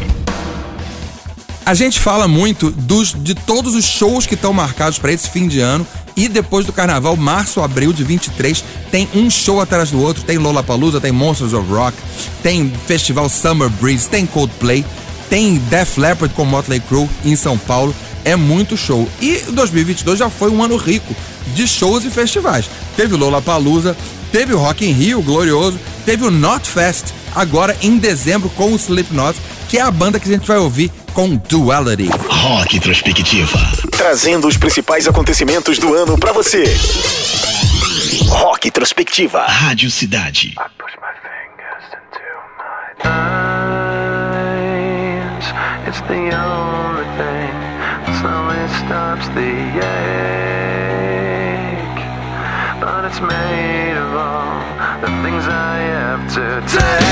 A 1.64 1.72
gente 1.72 1.98
fala 1.98 2.28
muito 2.28 2.70
dos, 2.70 3.14
de 3.16 3.34
todos 3.34 3.74
os 3.74 3.86
shows 3.86 4.26
que 4.26 4.34
estão 4.34 4.52
marcados 4.52 4.98
para 4.98 5.10
esse 5.10 5.30
fim 5.30 5.48
de 5.48 5.58
ano 5.58 5.86
E 6.14 6.28
depois 6.28 6.66
do 6.66 6.72
carnaval, 6.72 7.16
março, 7.16 7.62
abril 7.62 7.94
de 7.94 8.04
23, 8.04 8.62
tem 8.90 9.08
um 9.14 9.30
show 9.30 9.58
atrás 9.58 9.90
do 9.90 10.02
outro. 10.02 10.22
Tem 10.22 10.36
Lollapalooza, 10.36 11.00
tem 11.00 11.12
Monsters 11.12 11.54
of 11.54 11.66
Rock, 11.72 11.96
tem 12.42 12.70
Festival 12.86 13.30
Summer 13.30 13.70
Breeze, 13.70 14.06
tem 14.06 14.26
Coldplay, 14.26 14.84
tem 15.30 15.56
Def 15.70 15.96
Leppard 15.96 16.34
com 16.34 16.44
Motley 16.44 16.80
Crue 16.80 17.08
em 17.24 17.34
São 17.34 17.56
Paulo. 17.56 17.94
É 18.22 18.36
muito 18.36 18.76
show. 18.76 19.08
E 19.18 19.38
2022 19.48 20.18
já 20.18 20.28
foi 20.28 20.50
um 20.50 20.62
ano 20.62 20.76
rico 20.76 21.16
de 21.54 21.66
shows 21.66 22.04
e 22.04 22.10
festivais. 22.10 22.68
Teve 22.94 23.16
Lollapalooza, 23.16 23.96
teve 24.30 24.52
o 24.52 24.58
Rock 24.58 24.84
in 24.84 24.92
Rio, 24.92 25.22
glorioso, 25.22 25.78
teve 26.04 26.24
o 26.24 26.30
Not 26.30 26.68
Fest, 26.68 27.06
agora 27.34 27.76
em 27.82 27.98
dezembro 27.98 28.48
com 28.50 28.72
o 28.72 28.76
Slipknot, 28.76 29.38
que 29.68 29.78
é 29.78 29.80
a 29.80 29.90
banda 29.90 30.20
que 30.20 30.28
a 30.28 30.32
gente 30.32 30.46
vai 30.46 30.58
ouvir 30.58 30.90
com 31.12 31.36
Duality. 31.36 32.10
Rock 32.28 32.76
Introspectiva. 32.76 33.58
Trazendo 33.90 34.46
os 34.48 34.56
principais 34.56 35.06
acontecimentos 35.08 35.78
do 35.78 35.94
ano 35.94 36.18
pra 36.18 36.32
você. 36.32 36.64
Rock 38.28 38.68
Introspectiva. 38.68 39.46
Rádio 39.46 39.90
Cidade. 39.90 40.54
It's 45.86 46.00
the 46.08 46.14
only 46.14 47.04
thing 47.16 47.52
that 48.02 48.18
slowly 48.18 48.66
stops 48.82 49.28
the 49.28 49.53
take. 56.60 57.03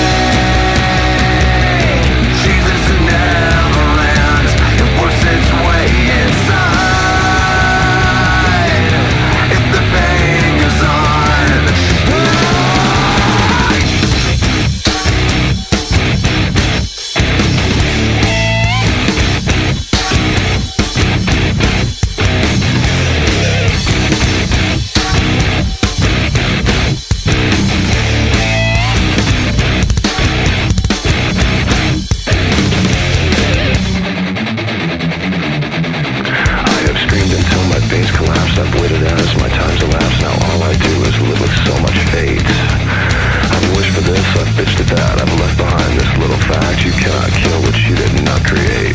This, 44.65 44.93
I've 44.93 45.35
left 45.41 45.59
behind 45.59 45.93
this 45.99 46.11
little 46.19 46.39
fact. 46.47 46.85
You 46.85 46.93
cannot 46.93 47.31
kill 47.35 47.59
what 47.67 47.75
you 47.83 47.95
did 47.99 48.15
not 48.23 48.43
create. 48.47 48.95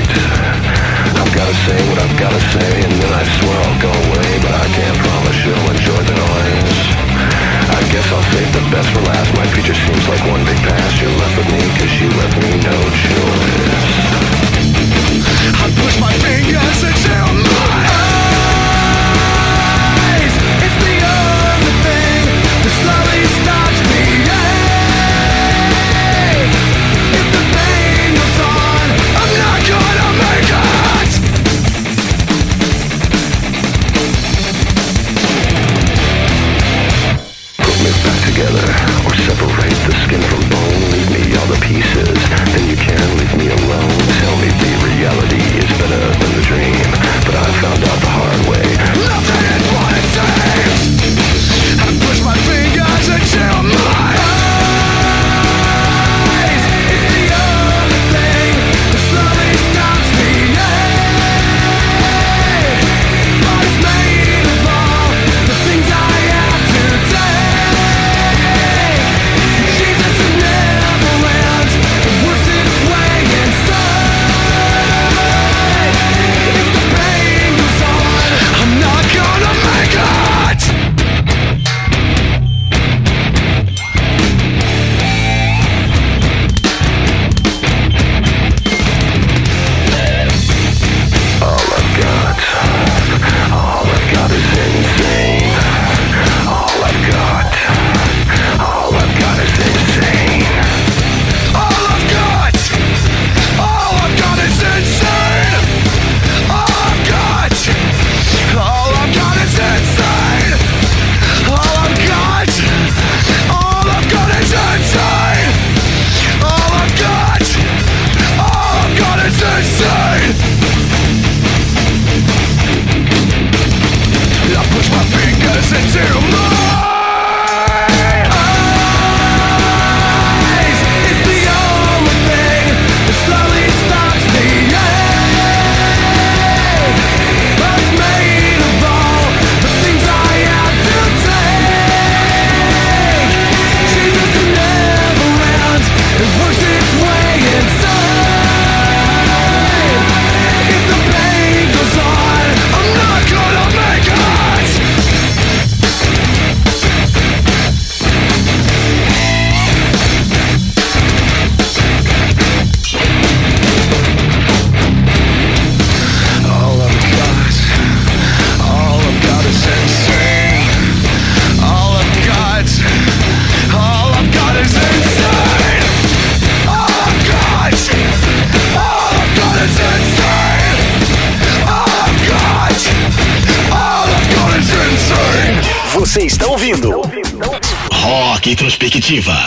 I've 1.19 1.33
gotta 1.35 1.55
say 1.67 1.77
what 1.91 1.99
I've 1.99 2.17
gotta 2.19 2.39
say, 2.55 2.71
and 2.87 2.93
then 3.01 3.11
I 3.11 3.23
swear 3.39 3.57
I'll 3.67 3.81
go 3.81 3.91
away. 3.91 4.29
But 4.43 4.53
I 4.55 4.67
can't 4.71 4.97
promise 5.03 5.37
you'll 5.43 5.67
enjoy 5.67 6.01
the 6.07 6.15
noise. 6.15 6.79
I 7.75 7.81
guess 7.91 8.07
I'll 8.11 8.27
save 8.31 8.49
the 8.55 8.63
best 8.71 8.87
for 8.95 9.01
last. 9.11 9.29
My 9.35 9.47
future 9.51 9.75
seems 9.75 10.07
like 10.07 10.23
one 10.31 10.43
big 10.45 10.59
past. 10.63 11.01
You're 11.01 11.11
left 11.19 11.35
with 11.35 11.49
me, 11.51 11.61
cause 11.75 11.93
you 11.99 12.07
left 12.15 12.35
me 12.39 12.51
no 12.63 12.77
choice. 13.03 13.91
I 15.51 15.67
push 15.83 15.95
my 15.99 16.13
fingers 16.23 16.79
until 16.79 17.27
my 17.43 18.06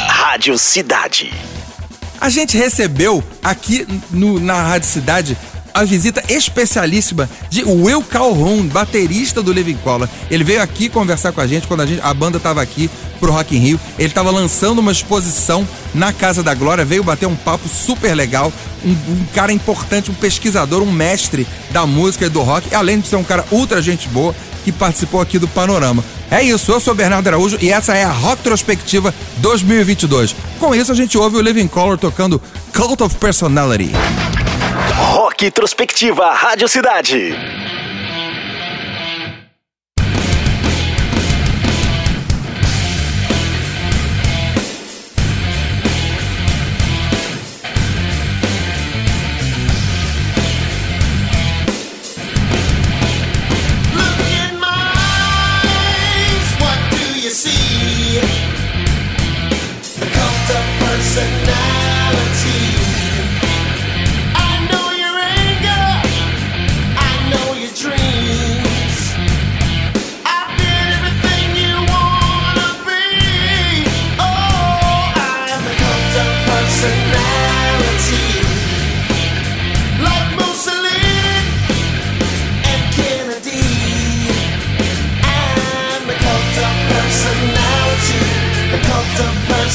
Rádio 0.09 0.57
Cidade. 0.57 1.31
A 2.19 2.31
gente 2.31 2.57
recebeu 2.57 3.23
aqui 3.45 3.87
no- 4.11 4.41
na 4.41 4.55
Rádio 4.63 4.89
Cidade 4.89 5.37
a 5.75 5.85
visita 5.85 6.25
especialíssima 6.31 7.29
de 7.51 7.63
Will 7.65 8.03
Calhoun, 8.03 8.67
baterista 8.69 9.43
do 9.43 9.53
Living 9.53 9.77
Color. 9.85 10.09
Ele 10.31 10.45
veio 10.45 10.63
aqui 10.63 10.89
conversar 10.89 11.33
com 11.33 11.43
a 11.43 11.47
gente 11.47 11.67
quando 11.67 11.83
a, 11.83 11.87
gente, 11.87 12.01
a 12.03 12.15
banda 12.15 12.39
estava 12.39 12.63
aqui 12.63 12.89
pro 13.21 13.31
Rock 13.33 13.55
in 13.55 13.59
Rio. 13.61 13.81
Ele 13.99 14.09
estava 14.09 14.31
lançando 14.31 14.79
uma 14.79 14.93
exposição 14.93 15.69
na 15.95 16.11
Casa 16.11 16.43
da 16.43 16.55
Glória, 16.55 16.83
veio 16.83 17.05
bater 17.05 17.27
um 17.27 17.37
papo 17.37 17.69
super 17.69 18.15
legal. 18.15 18.51
Um, 18.83 18.93
um 18.93 19.27
cara 19.35 19.53
importante, 19.53 20.11
um 20.11 20.15
pesquisador, 20.15 20.83
um 20.83 20.91
mestre 20.91 21.47
da 21.71 21.85
música 21.87 22.25
e 22.25 22.31
do 22.31 22.41
rock, 22.41 22.75
além 22.75 22.99
de 22.99 23.09
ser 23.09 23.17
um 23.17 23.25
cara 23.25 23.45
ultra 23.51 23.83
gente 23.83 24.09
boa 24.09 24.35
que 24.65 24.73
participou 24.73 25.21
aqui 25.21 25.39
do 25.39 25.49
Panorama. 25.49 26.05
É 26.31 26.43
isso, 26.43 26.71
eu 26.71 26.81
sou 26.81 26.95
Bernardo 26.95 27.27
Araújo 27.27 27.59
e 27.61 27.71
essa 27.71 27.97
é 27.97 28.05
a 28.05 28.11
Rock 28.11 28.43
Trospectiva 28.43 29.15
2022. 29.39 30.35
Com 30.59 30.75
isso, 30.75 30.93
a 30.93 30.95
gente 30.95 31.19
ouve 31.19 31.37
o 31.37 31.41
Living 31.41 31.69
Color 31.69 31.99
tocando 31.99 32.41
Cult 32.75 33.03
of 33.03 33.17
Personality. 33.17 33.91
Rock 34.95 35.47
Introspectiva 35.47 36.33
Rádio 36.33 36.69
Cidade. 36.69 37.35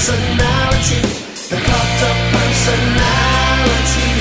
Personality, 0.05 1.01
the 1.49 1.57
cult 1.65 2.01
of 2.09 2.17
personality. 2.31 4.14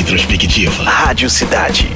Rock 0.00 0.12
Introspectiva. 0.12 0.82
Rádio 0.82 1.28
Cidade. 1.28 1.90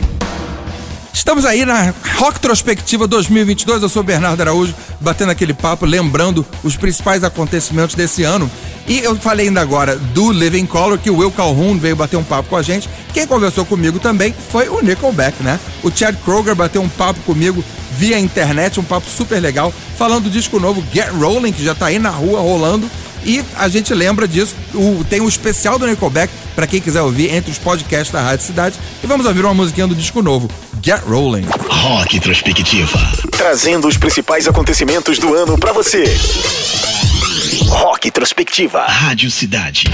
Estamos 1.12 1.46
aí 1.46 1.64
na 1.64 1.94
Rock 2.16 2.38
Trospectiva 2.38 3.06
2022. 3.06 3.82
Eu 3.82 3.88
sou 3.88 4.02
o 4.02 4.04
Bernardo 4.04 4.40
Araújo, 4.42 4.74
batendo 5.00 5.30
aquele 5.30 5.54
papo, 5.54 5.86
lembrando 5.86 6.44
os 6.62 6.76
principais 6.76 7.24
acontecimentos 7.24 7.94
desse 7.94 8.22
ano. 8.22 8.50
E 8.86 8.98
eu 8.98 9.16
falei 9.16 9.48
ainda 9.48 9.62
agora 9.62 9.96
do 9.96 10.30
Living 10.32 10.66
Color, 10.66 10.98
que 10.98 11.08
o 11.08 11.16
Will 11.16 11.30
Calhoun 11.30 11.78
veio 11.78 11.96
bater 11.96 12.16
um 12.16 12.24
papo 12.24 12.50
com 12.50 12.56
a 12.56 12.62
gente. 12.62 12.88
Quem 13.14 13.26
conversou 13.26 13.64
comigo 13.64 13.98
também 13.98 14.34
foi 14.50 14.68
o 14.68 14.82
Nickelback, 14.82 15.42
né? 15.42 15.58
O 15.82 15.90
Chad 15.90 16.14
Kroger 16.24 16.54
bateu 16.54 16.82
um 16.82 16.88
papo 16.88 17.20
comigo 17.20 17.64
via 17.96 18.18
internet, 18.18 18.78
um 18.78 18.84
papo 18.84 19.08
super 19.08 19.40
legal, 19.40 19.72
falando 19.96 20.24
do 20.24 20.30
disco 20.30 20.60
novo 20.60 20.84
Get 20.92 21.08
Rolling, 21.08 21.52
que 21.52 21.64
já 21.64 21.74
tá 21.74 21.86
aí 21.86 21.98
na 21.98 22.10
rua 22.10 22.40
rolando. 22.40 22.90
E 23.24 23.42
a 23.56 23.68
gente 23.68 23.92
lembra 23.94 24.28
disso, 24.28 24.54
o- 24.74 25.04
tem 25.08 25.20
um 25.20 25.28
especial 25.28 25.78
do 25.78 25.86
Nickelback 25.86 26.32
para 26.54 26.66
quem 26.66 26.80
quiser 26.80 27.02
ouvir 27.02 27.32
entre 27.34 27.50
os 27.50 27.58
podcasts 27.58 28.10
da 28.12 28.20
Rádio 28.20 28.44
Cidade. 28.46 28.76
E 29.02 29.06
vamos 29.06 29.26
ouvir 29.26 29.44
uma 29.44 29.54
musiquinha 29.54 29.86
do 29.86 29.94
disco 29.94 30.22
novo, 30.22 30.50
Get 30.82 31.00
Rolling. 31.06 31.46
Rock 31.68 32.16
Introspectiva. 32.16 32.98
Trazendo 33.30 33.88
os 33.88 33.96
principais 33.96 34.46
acontecimentos 34.46 35.18
do 35.18 35.34
ano 35.34 35.58
pra 35.58 35.72
você. 35.72 36.04
Rock 37.68 38.08
Introspectiva. 38.08 38.84
Rádio 38.86 39.30
Cidade. 39.30 39.84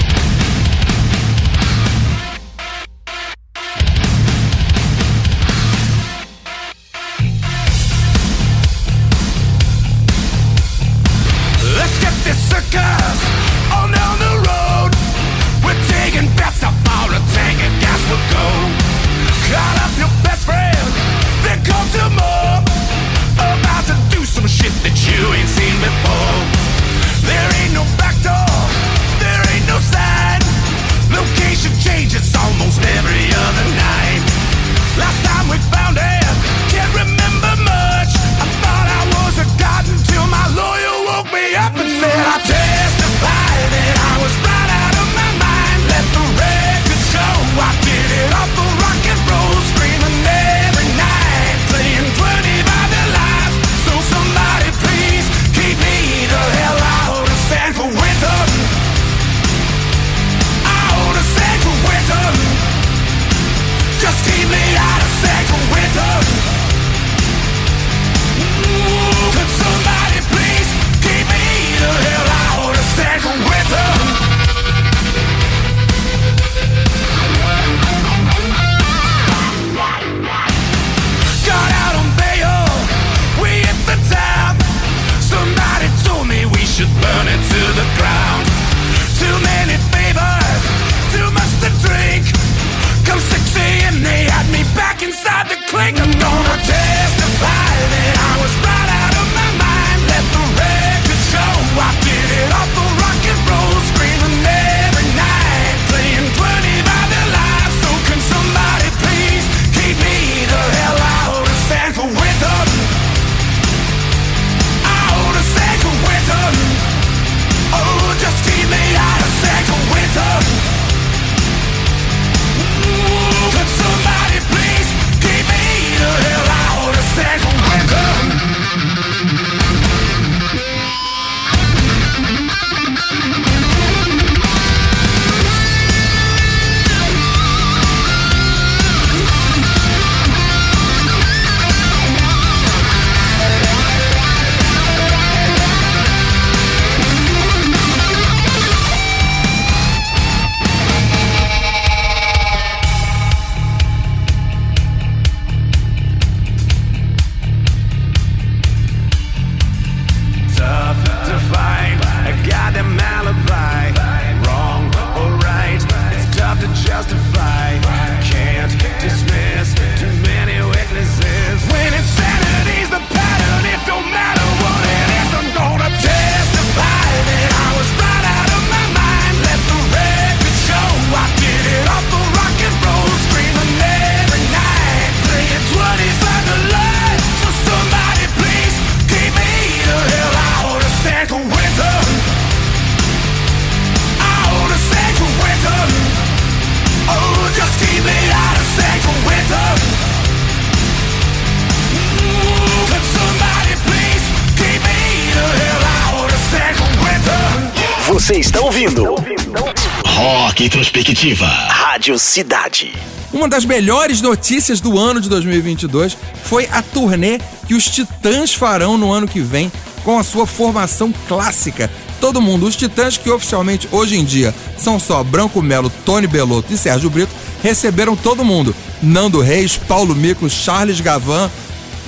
Rádio 211.45 212.17
Cidade. 212.17 212.97
Uma 213.31 213.47
das 213.47 213.63
melhores 213.63 214.21
notícias 214.21 214.81
do 214.81 214.97
ano 214.97 215.21
de 215.21 215.29
2022 215.29 216.17
foi 216.43 216.67
a 216.71 216.81
turnê 216.81 217.39
que 217.67 217.75
os 217.75 217.85
Titãs 217.85 218.55
farão 218.55 218.97
no 218.97 219.13
ano 219.13 219.27
que 219.27 219.39
vem 219.39 219.71
com 220.03 220.17
a 220.17 220.23
sua 220.23 220.47
formação 220.47 221.13
clássica. 221.27 221.91
Todo 222.19 222.41
mundo, 222.41 222.65
os 222.65 222.75
Titãs 222.75 223.17
que 223.17 223.29
oficialmente 223.29 223.87
hoje 223.91 224.17
em 224.17 224.25
dia 224.25 224.51
são 224.75 224.99
só 224.99 225.23
Branco 225.23 225.61
Melo, 225.61 225.91
Tony 226.03 226.25
Belotto 226.25 226.73
e 226.73 226.77
Sérgio 226.77 227.11
Brito, 227.11 227.31
receberam 227.61 228.15
todo 228.15 228.43
mundo. 228.43 228.75
Nando 228.99 229.41
Reis, 229.41 229.77
Paulo 229.77 230.15
Mico, 230.15 230.49
Charles 230.49 231.01
Gavan, 231.01 231.51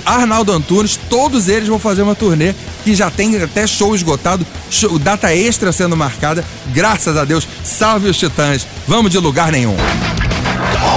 Arnaldo 0.04 0.50
Antunes, 0.50 0.98
todos 1.08 1.48
eles 1.48 1.68
vão 1.68 1.78
fazer 1.78 2.02
uma 2.02 2.16
turnê 2.16 2.52
que 2.84 2.94
já 2.94 3.10
tem 3.10 3.42
até 3.42 3.66
show 3.66 3.94
esgotado, 3.94 4.46
show- 4.70 4.98
data 4.98 5.34
extra 5.34 5.72
sendo 5.72 5.96
marcada. 5.96 6.44
Graças 6.68 7.16
a 7.16 7.24
Deus, 7.24 7.48
salve 7.64 8.08
os 8.08 8.18
Titãs. 8.18 8.66
Vamos 8.86 9.10
de 9.10 9.18
lugar 9.18 9.50
nenhum. 9.50 9.76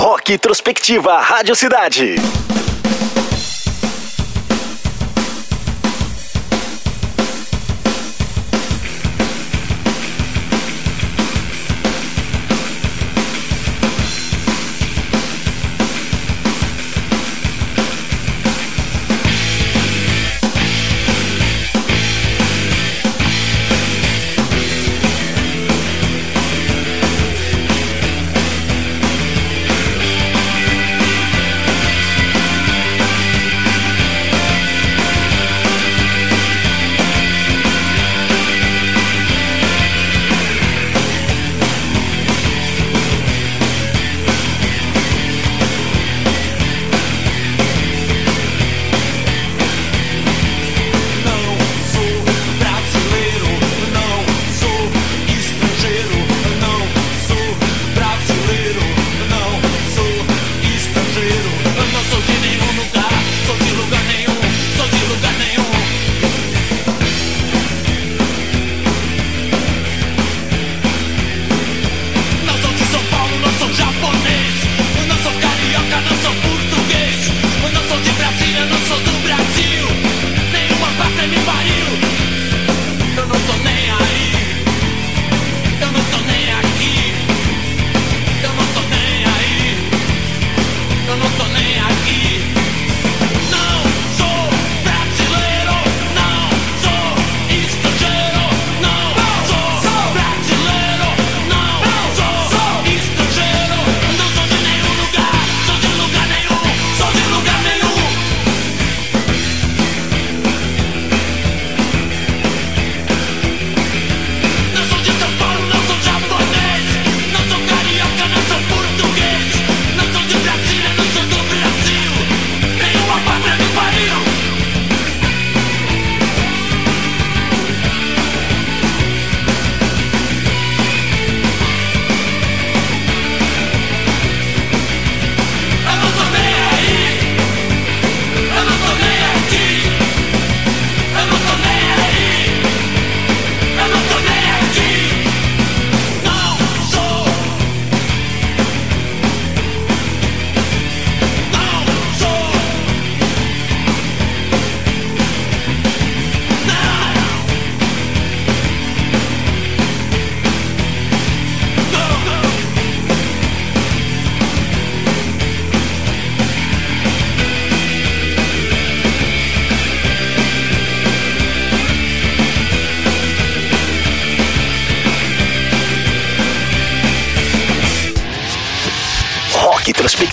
Rock 0.02 0.34
Introspectiva 0.34 1.20
Rádio 1.22 1.56
Cidade. 1.56 2.16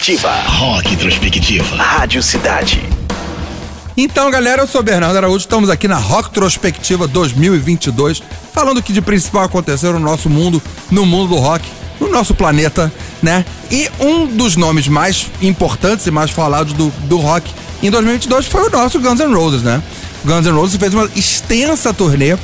Introspectiva. 0.04 0.42
Rock 0.46 0.92
Introspectiva. 0.92 1.76
Rádio 1.76 2.22
Cidade. 2.22 2.82
Então, 3.96 4.30
galera, 4.30 4.60
eu 4.60 4.66
sou 4.66 4.82
Bernardo 4.82 5.16
Araújo, 5.16 5.38
estamos 5.38 5.70
aqui 5.70 5.88
na 5.88 5.96
Rock 5.96 6.28
Trospectiva 6.28 7.08
2022, 7.08 8.22
falando 8.52 8.78
o 8.78 8.82
que 8.82 8.92
de 8.92 9.00
principal 9.00 9.44
aconteceu 9.44 9.94
no 9.94 9.98
nosso 9.98 10.28
mundo, 10.28 10.62
no 10.90 11.06
mundo 11.06 11.30
do 11.30 11.36
rock, 11.36 11.66
no 11.98 12.10
nosso 12.10 12.34
planeta, 12.34 12.92
né? 13.22 13.46
E 13.70 13.88
um 13.98 14.26
dos 14.26 14.56
nomes 14.56 14.88
mais 14.88 15.26
importantes 15.40 16.06
e 16.06 16.10
mais 16.10 16.30
falados 16.30 16.74
do, 16.74 16.90
do 17.08 17.16
rock 17.16 17.50
em 17.82 17.90
2022 17.90 18.44
foi 18.44 18.68
o 18.68 18.70
nosso 18.70 19.00
Guns 19.00 19.20
N' 19.20 19.34
Roses, 19.34 19.62
né? 19.62 19.82
Guns 20.22 20.44
N' 20.44 20.52
Roses 20.52 20.76
fez 20.76 20.92
uma 20.92 21.08
extensa 21.16 21.94
turnê, 21.94 22.36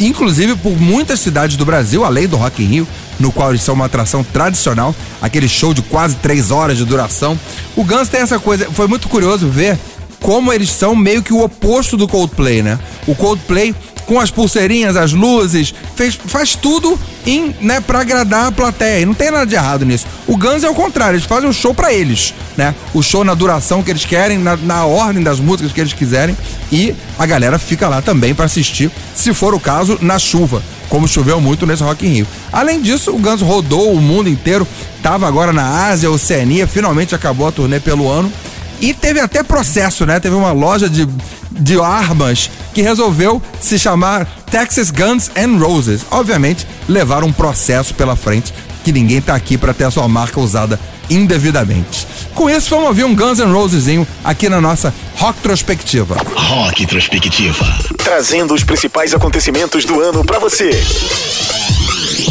inclusive 0.00 0.56
por 0.56 0.80
muitas 0.80 1.20
cidades 1.20 1.58
do 1.58 1.66
Brasil, 1.66 2.02
além 2.02 2.26
do 2.26 2.38
Rock 2.38 2.62
in 2.62 2.66
Rio, 2.66 2.88
no 3.18 3.32
qual 3.32 3.50
eles 3.50 3.62
são 3.62 3.74
uma 3.74 3.86
atração 3.86 4.24
tradicional, 4.24 4.94
aquele 5.20 5.48
show 5.48 5.72
de 5.72 5.82
quase 5.82 6.16
três 6.16 6.50
horas 6.50 6.78
de 6.78 6.84
duração. 6.84 7.38
O 7.76 7.84
Guns 7.84 8.08
tem 8.08 8.20
essa 8.20 8.38
coisa, 8.38 8.68
foi 8.70 8.86
muito 8.86 9.08
curioso 9.08 9.48
ver 9.48 9.78
como 10.20 10.52
eles 10.52 10.70
são 10.70 10.96
meio 10.96 11.22
que 11.22 11.32
o 11.32 11.42
oposto 11.42 11.96
do 11.96 12.08
Coldplay, 12.08 12.62
né? 12.62 12.78
O 13.06 13.14
Coldplay 13.14 13.74
com 14.06 14.20
as 14.20 14.30
pulseirinhas, 14.30 14.96
as 14.96 15.12
luzes, 15.12 15.74
fez, 15.96 16.14
faz 16.14 16.54
tudo 16.54 16.98
em, 17.26 17.54
né, 17.60 17.80
para 17.80 18.00
agradar 18.00 18.48
a 18.48 18.52
plateia. 18.52 19.00
E 19.00 19.06
não 19.06 19.14
tem 19.14 19.30
nada 19.30 19.46
de 19.46 19.54
errado 19.54 19.84
nisso. 19.84 20.06
O 20.26 20.36
Guns 20.36 20.62
é 20.62 20.68
o 20.68 20.74
contrário, 20.74 21.16
eles 21.16 21.26
fazem 21.26 21.48
um 21.48 21.52
show 21.52 21.74
para 21.74 21.92
eles, 21.92 22.34
né? 22.56 22.74
O 22.92 23.02
show 23.02 23.24
na 23.24 23.34
duração 23.34 23.82
que 23.82 23.90
eles 23.90 24.04
querem, 24.04 24.38
na, 24.38 24.56
na 24.56 24.84
ordem 24.84 25.22
das 25.22 25.40
músicas 25.40 25.72
que 25.72 25.80
eles 25.80 25.92
quiserem 25.92 26.36
e 26.70 26.94
a 27.18 27.26
galera 27.26 27.58
fica 27.58 27.88
lá 27.88 28.02
também 28.02 28.34
para 28.34 28.44
assistir, 28.44 28.90
se 29.14 29.32
for 29.32 29.54
o 29.54 29.60
caso, 29.60 29.98
na 30.00 30.18
chuva, 30.18 30.62
como 30.94 31.08
choveu 31.08 31.40
muito 31.40 31.66
nesse 31.66 31.82
Rock 31.82 32.06
in 32.06 32.10
Rio. 32.10 32.26
Além 32.52 32.80
disso, 32.80 33.10
o 33.10 33.18
Guns 33.18 33.40
rodou 33.40 33.92
o 33.92 34.00
mundo 34.00 34.28
inteiro, 34.28 34.64
tava 35.02 35.26
agora 35.26 35.52
na 35.52 35.88
Ásia, 35.88 36.08
Oceania, 36.08 36.68
finalmente 36.68 37.16
acabou 37.16 37.48
a 37.48 37.50
turnê 37.50 37.80
pelo 37.80 38.08
ano. 38.08 38.32
E 38.80 38.94
teve 38.94 39.18
até 39.18 39.42
processo, 39.42 40.06
né? 40.06 40.20
Teve 40.20 40.36
uma 40.36 40.52
loja 40.52 40.88
de, 40.88 41.08
de 41.50 41.80
armas 41.80 42.48
que 42.72 42.80
resolveu 42.80 43.42
se 43.60 43.76
chamar 43.76 44.24
Texas 44.48 44.92
Guns 44.92 45.32
and 45.36 45.58
Roses. 45.58 46.02
Obviamente, 46.12 46.64
levaram 46.88 47.26
um 47.26 47.32
processo 47.32 47.92
pela 47.92 48.14
frente 48.14 48.54
que 48.84 48.92
ninguém 48.92 49.20
tá 49.20 49.34
aqui 49.34 49.56
para 49.56 49.72
ter 49.72 49.84
a 49.84 49.90
sua 49.90 50.06
marca 50.06 50.38
usada 50.38 50.78
indevidamente. 51.08 52.06
Com 52.34 52.50
isso, 52.50 52.70
vamos 52.70 52.88
ouvir 52.88 53.04
um 53.04 53.14
Guns 53.14 53.38
N' 53.38 53.52
Rosesinho 53.52 54.06
aqui 54.22 54.48
na 54.48 54.60
nossa 54.60 54.92
Rock 55.16 55.40
Trospectiva. 55.40 56.16
Rock 56.34 56.82
Introspectiva. 56.82 57.64
Trazendo 57.96 58.52
os 58.52 58.62
principais 58.62 59.14
acontecimentos 59.14 59.84
do 59.84 60.00
ano 60.00 60.24
pra 60.24 60.38
você. 60.38 60.70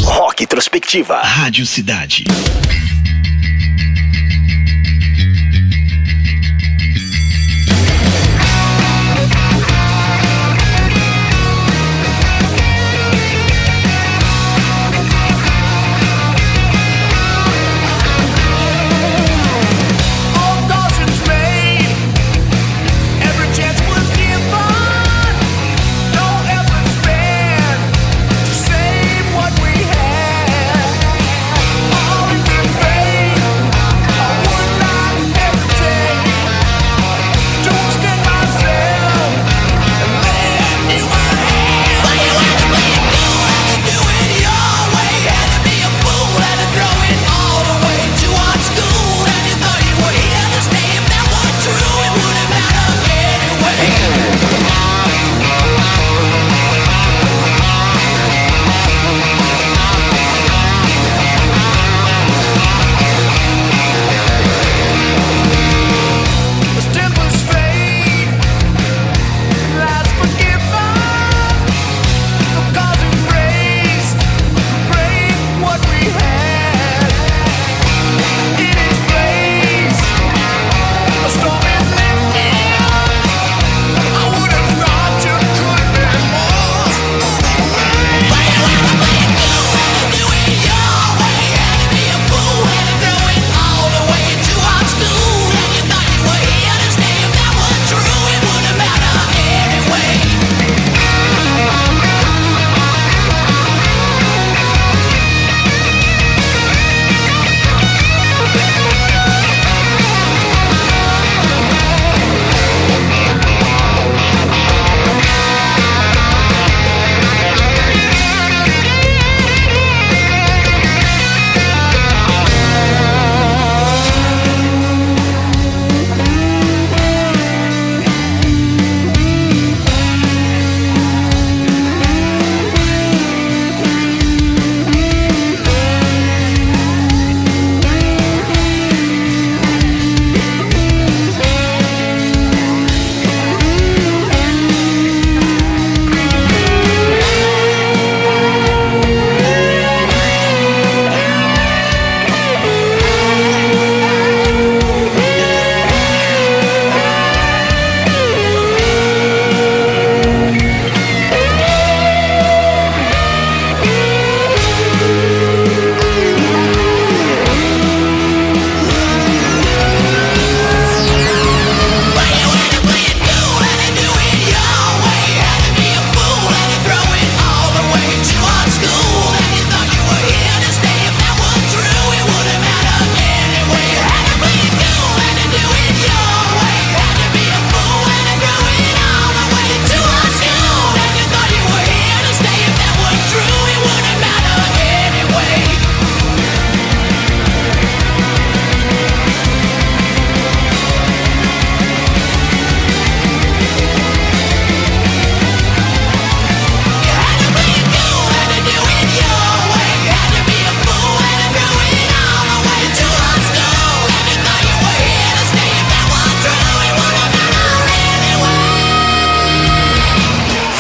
Rock 0.04 0.44
Introspectiva. 0.44 1.20
Rádio 1.22 1.66
Cidade. 1.66 2.26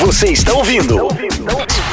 Você 0.05 0.27
está 0.27 0.53
ouvindo 0.53 1.07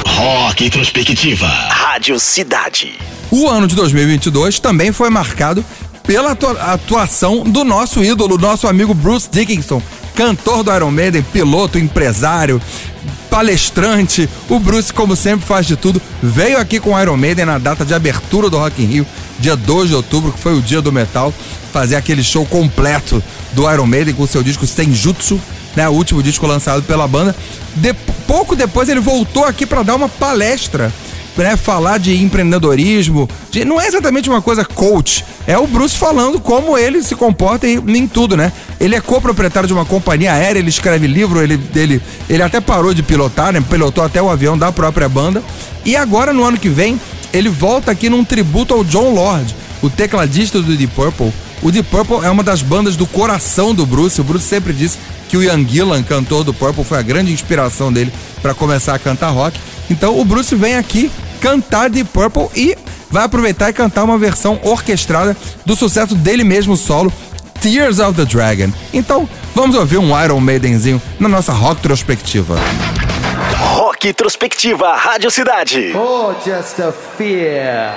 Rock 0.05 0.65
Introspectiva. 0.65 1.47
Rádio 1.47 2.19
Cidade. 2.19 2.97
O 3.29 3.47
ano 3.47 3.67
de 3.67 3.75
2022 3.75 4.59
também 4.59 4.91
foi 4.91 5.09
marcado 5.09 5.63
pela 6.03 6.31
atua- 6.31 6.59
atuação 6.73 7.43
do 7.43 7.63
nosso 7.63 8.03
ídolo, 8.03 8.37
nosso 8.37 8.67
amigo 8.67 8.93
Bruce 8.93 9.29
Dickinson, 9.31 9.81
cantor 10.15 10.63
do 10.63 10.73
Iron 10.75 10.91
Maiden, 10.91 11.21
piloto, 11.23 11.77
empresário, 11.79 12.61
palestrante. 13.29 14.27
O 14.49 14.59
Bruce, 14.59 14.91
como 14.91 15.15
sempre, 15.15 15.45
faz 15.45 15.65
de 15.65 15.75
tudo. 15.77 16.01
Veio 16.21 16.57
aqui 16.59 16.79
com 16.79 16.93
o 16.93 17.01
Iron 17.01 17.17
Maiden 17.17 17.45
na 17.45 17.57
data 17.57 17.85
de 17.85 17.93
abertura 17.93 18.49
do 18.49 18.57
Rock 18.57 18.81
in 18.83 18.87
Rio, 18.87 19.07
dia 19.39 19.55
2 19.55 19.89
de 19.89 19.95
outubro, 19.95 20.31
que 20.31 20.39
foi 20.39 20.53
o 20.57 20.61
dia 20.61 20.81
do 20.81 20.91
metal, 20.91 21.33
fazer 21.71 21.95
aquele 21.95 22.23
show 22.23 22.45
completo 22.45 23.23
do 23.53 23.71
Iron 23.71 23.85
Maiden 23.85 24.13
com 24.13 24.23
o 24.23 24.27
seu 24.27 24.43
disco 24.43 24.67
Senjutsu, 24.67 25.39
né, 25.75 25.87
o 25.89 25.93
último 25.93 26.21
disco 26.21 26.45
lançado 26.47 26.83
pela 26.83 27.07
banda. 27.07 27.35
De- 27.75 27.93
pouco 28.27 28.55
depois 28.55 28.87
ele 28.89 28.99
voltou 28.99 29.45
aqui 29.45 29.65
para 29.65 29.83
dar 29.83 29.95
uma 29.95 30.07
palestra 30.09 30.91
né, 31.37 31.55
falar 31.57 31.97
de 31.97 32.21
empreendedorismo, 32.21 33.27
de- 33.49 33.65
não 33.65 33.79
é 33.81 33.87
exatamente 33.87 34.29
uma 34.29 34.41
coisa 34.41 34.63
coach, 34.65 35.25
é 35.47 35.57
o 35.57 35.65
Bruce 35.65 35.97
falando 35.97 36.39
como 36.39 36.77
ele 36.77 37.01
se 37.01 37.15
comporta 37.15 37.67
em, 37.67 37.77
em 37.97 38.07
tudo, 38.07 38.37
né? 38.37 38.51
Ele 38.79 38.95
é 38.95 39.01
coproprietário 39.01 39.65
de 39.65 39.73
uma 39.73 39.85
companhia 39.85 40.33
aérea, 40.33 40.59
ele 40.59 40.69
escreve 40.69 41.07
livro, 41.07 41.41
ele, 41.41 41.59
ele, 41.75 42.01
ele 42.29 42.43
até 42.43 42.59
parou 42.61 42.93
de 42.93 43.01
pilotar, 43.01 43.51
né? 43.53 43.63
Pilotou 43.67 44.03
até 44.03 44.21
o 44.21 44.29
avião 44.29 44.55
da 44.57 44.71
própria 44.71 45.09
banda. 45.09 45.41
E 45.83 45.95
agora, 45.95 46.31
no 46.31 46.43
ano 46.43 46.59
que 46.59 46.69
vem, 46.69 46.99
ele 47.33 47.49
volta 47.49 47.89
aqui 47.91 48.07
num 48.09 48.23
tributo 48.23 48.73
ao 48.73 48.83
John 48.83 49.13
Lord, 49.13 49.55
o 49.81 49.89
tecladista 49.89 50.61
do 50.61 50.75
Deep 50.75 50.93
Purple. 50.93 51.33
O 51.63 51.71
Deep 51.71 51.89
Purple 51.89 52.23
é 52.25 52.29
uma 52.29 52.43
das 52.43 52.61
bandas 52.61 52.95
do 52.95 53.07
coração 53.07 53.73
do 53.73 53.85
Bruce. 53.85 54.21
O 54.21 54.23
Bruce 54.23 54.45
sempre 54.47 54.73
disse 54.73 54.97
que 55.31 55.37
o 55.37 55.41
Ian 55.41 55.65
Gillan, 55.65 56.03
cantor 56.03 56.43
do 56.43 56.53
Purple, 56.53 56.83
foi 56.83 56.99
a 56.99 57.01
grande 57.01 57.31
inspiração 57.31 57.91
dele 57.91 58.11
para 58.41 58.53
começar 58.53 58.95
a 58.95 58.99
cantar 58.99 59.29
rock. 59.29 59.57
Então 59.89 60.19
o 60.19 60.25
Bruce 60.25 60.53
vem 60.53 60.75
aqui 60.75 61.09
cantar 61.39 61.89
Deep 61.89 62.09
Purple 62.11 62.49
e 62.53 62.77
vai 63.09 63.23
aproveitar 63.23 63.69
e 63.69 63.73
cantar 63.73 64.03
uma 64.03 64.17
versão 64.17 64.59
orquestrada 64.61 65.35
do 65.65 65.73
sucesso 65.73 66.15
dele 66.15 66.43
mesmo 66.43 66.75
solo, 66.75 67.13
Tears 67.61 67.99
of 67.99 68.13
the 68.13 68.25
Dragon. 68.25 68.73
Então 68.93 69.27
vamos 69.55 69.77
ouvir 69.77 69.99
um 69.99 70.21
Iron 70.21 70.41
Maidenzinho 70.41 71.01
na 71.17 71.29
nossa 71.29 71.53
rock 71.53 71.79
trospectiva. 71.81 72.57
Rock 73.55 74.09
Introspectiva, 74.09 74.97
Rádio 74.97 75.31
Cidade. 75.31 75.93
Or 75.95 76.35
just 76.43 76.77
a 76.81 76.91
fear 76.91 77.93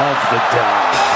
of 0.00 0.30
the 0.30 0.56
dark. 0.56 1.13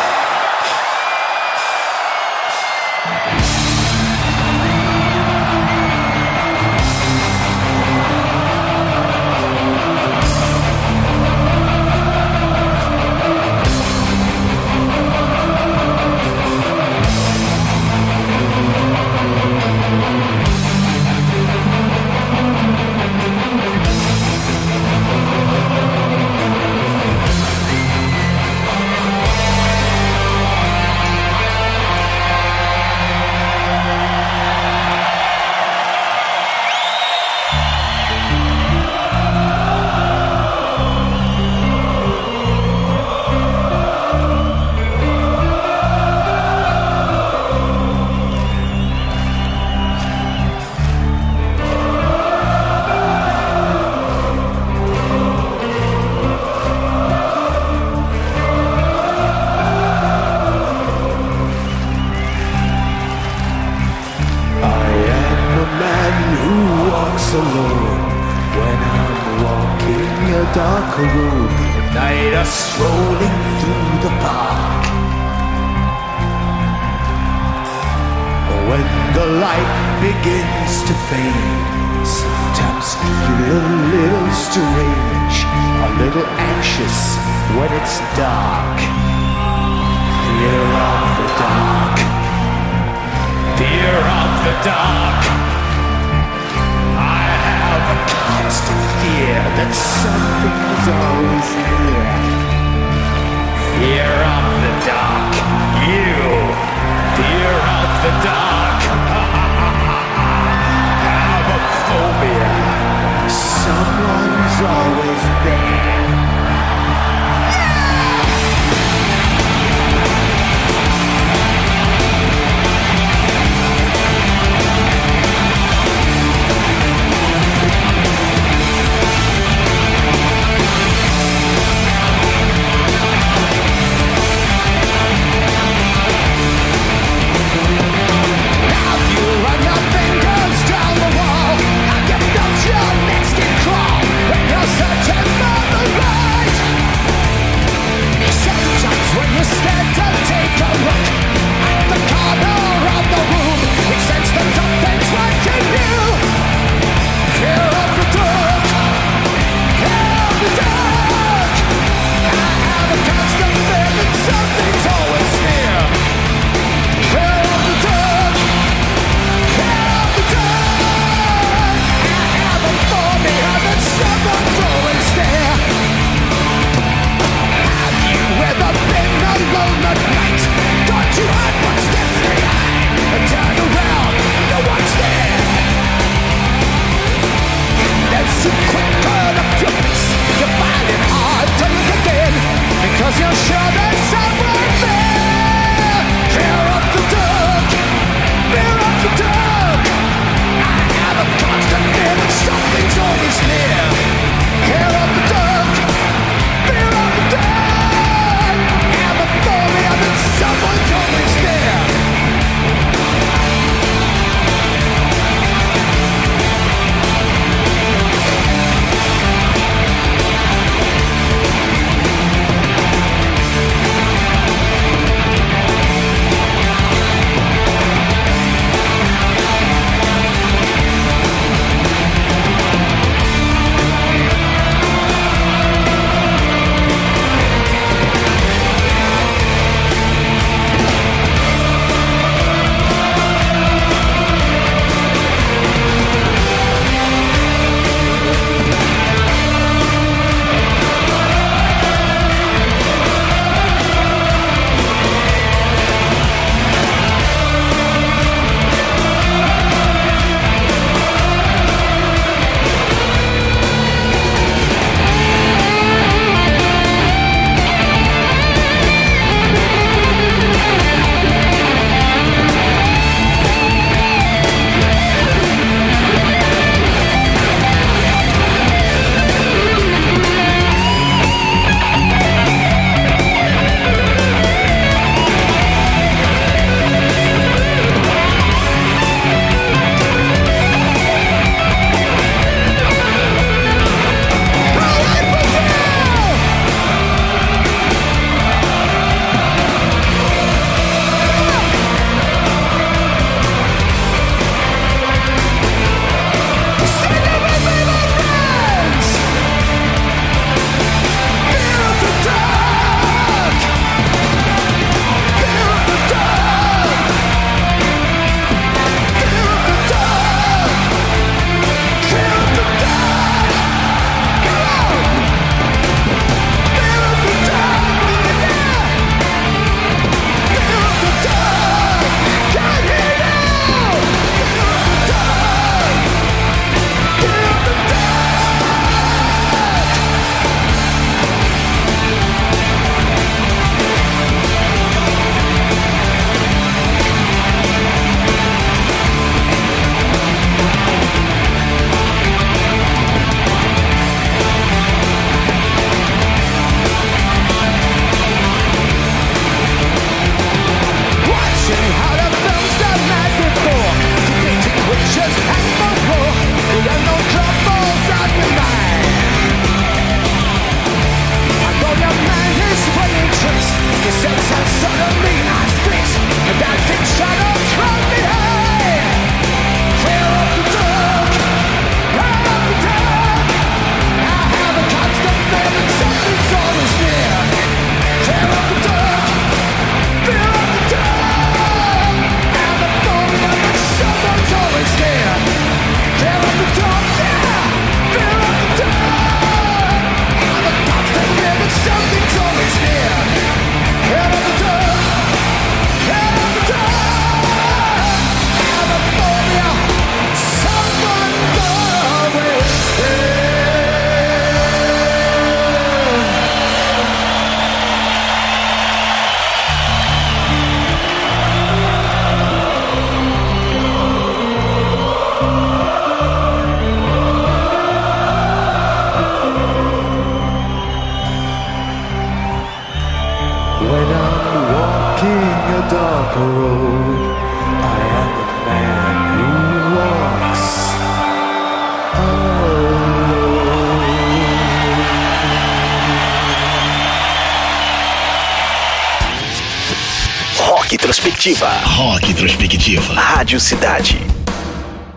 Introspectiva. 451.48 451.68
Rock 451.96 452.30
Introspectiva. 452.30 453.14
Rádio 453.14 453.58
Cidade. 453.58 454.20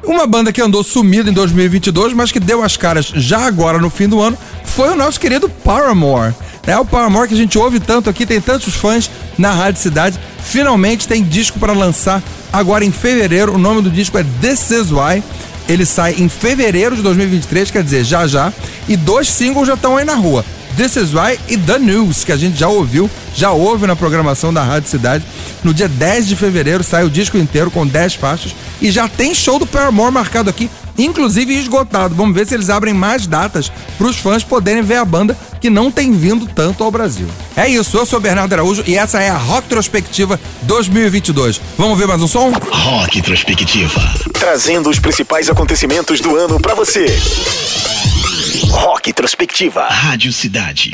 Uma 0.02 0.26
banda 0.26 0.54
que 0.54 0.62
andou 0.62 0.82
sumida 0.82 1.30
em 1.30 1.34
2022, 1.34 2.14
mas 2.14 2.32
que 2.32 2.40
deu 2.40 2.64
as 2.64 2.78
caras 2.78 3.08
já 3.14 3.40
agora 3.40 3.80
no 3.80 3.90
fim 3.90 4.08
do 4.08 4.22
ano, 4.22 4.38
foi 4.64 4.92
o 4.92 4.96
nosso 4.96 5.20
querido 5.20 5.50
Paramore. 5.50 6.34
É 6.66 6.78
o 6.78 6.86
Paramore 6.86 7.28
que 7.28 7.34
a 7.34 7.38
gente 7.38 7.58
ouve 7.58 7.82
tanto 7.82 8.10
aqui, 8.10 8.26
tem 8.26 8.40
tantos 8.40 8.74
fãs 8.74 9.12
na 9.38 9.52
Rádio 9.52 9.82
Cidade. 9.82 10.18
Finalmente 10.42 11.06
tem 11.06 11.22
disco 11.22 11.60
para 11.60 11.74
lançar 11.74 12.24
agora 12.54 12.86
em 12.86 12.92
fevereiro. 12.94 13.56
O 13.56 13.58
nome 13.58 13.82
do 13.82 13.92
disco 13.92 14.18
é 14.18 14.26
This 14.40 14.72
Is 14.72 14.90
Why. 14.90 15.22
Ele 15.68 15.86
sai 15.86 16.16
em 16.18 16.30
fevereiro 16.30 16.96
de 16.96 17.02
2023, 17.02 17.72
quer 17.72 17.84
dizer, 17.84 18.06
já 18.06 18.26
já. 18.26 18.54
E 18.88 18.96
dois 18.96 19.28
singles 19.28 19.68
já 19.68 19.74
estão 19.74 19.98
aí 19.98 20.06
na 20.06 20.16
rua. 20.16 20.46
This 20.78 20.96
Is 20.96 21.14
Why 21.14 21.38
e 21.50 21.58
The 21.58 21.80
News, 21.80 22.24
que 22.24 22.32
a 22.32 22.38
gente 22.38 22.58
já 22.58 22.70
ouviu, 22.70 23.10
já 23.36 23.52
ouve 23.52 23.86
na 23.86 23.96
programação 23.96 24.54
da 24.54 24.64
Rádio 24.64 24.90
Cidade. 24.90 25.26
No 25.64 25.74
dia 25.74 25.88
10 25.88 26.28
de 26.28 26.36
fevereiro 26.36 26.84
sai 26.84 27.04
o 27.04 27.10
disco 27.10 27.38
inteiro 27.38 27.70
com 27.70 27.86
10 27.86 28.16
faixas 28.16 28.56
e 28.82 28.90
já 28.90 29.08
tem 29.08 29.34
show 29.34 29.60
do 29.60 29.66
Paramore 29.66 30.12
marcado 30.12 30.50
aqui, 30.50 30.70
inclusive 30.98 31.54
esgotado. 31.54 32.16
Vamos 32.16 32.34
ver 32.36 32.48
se 32.48 32.56
eles 32.56 32.70
abrem 32.70 32.94
mais 32.94 33.28
datas 33.28 33.72
para 33.98 34.08
os 34.08 34.18
fãs 34.18 34.44
poderem 34.44 34.82
ver 34.82 34.98
a 34.98 35.06
banda 35.06 35.38
que 35.60 35.70
não 35.70 35.92
tem 35.92 36.12
vindo 36.12 36.48
tanto 36.48 36.84
ao 36.84 36.92
Brasil. 36.92 37.28
É 37.56 37.68
isso, 37.68 37.98
eu 37.98 38.06
sou 38.06 38.18
o 38.18 38.22
Bernardo 38.22 38.54
Araújo 38.54 38.84
e 38.88 38.98
essa 38.98 39.22
é 39.22 39.30
a 39.30 39.38
Rock 39.38 39.68
Trospectiva 39.68 40.40
2022. 40.64 41.62
Vamos 41.78 41.98
ver 41.98 42.08
mais 42.08 42.22
um 42.22 42.28
som? 42.28 42.52
Rock 42.72 43.20
Introspectiva. 43.20 44.02
Trazendo 44.34 44.90
os 44.90 45.00
principais 45.00 45.50
acontecimentos 45.50 46.20
do 46.20 46.36
ano 46.36 46.60
pra 46.60 46.74
você. 46.74 47.06
Rock 48.72 49.12
Introspectiva. 49.12 49.88
Rádio 49.88 50.34
Cidade. 50.34 50.92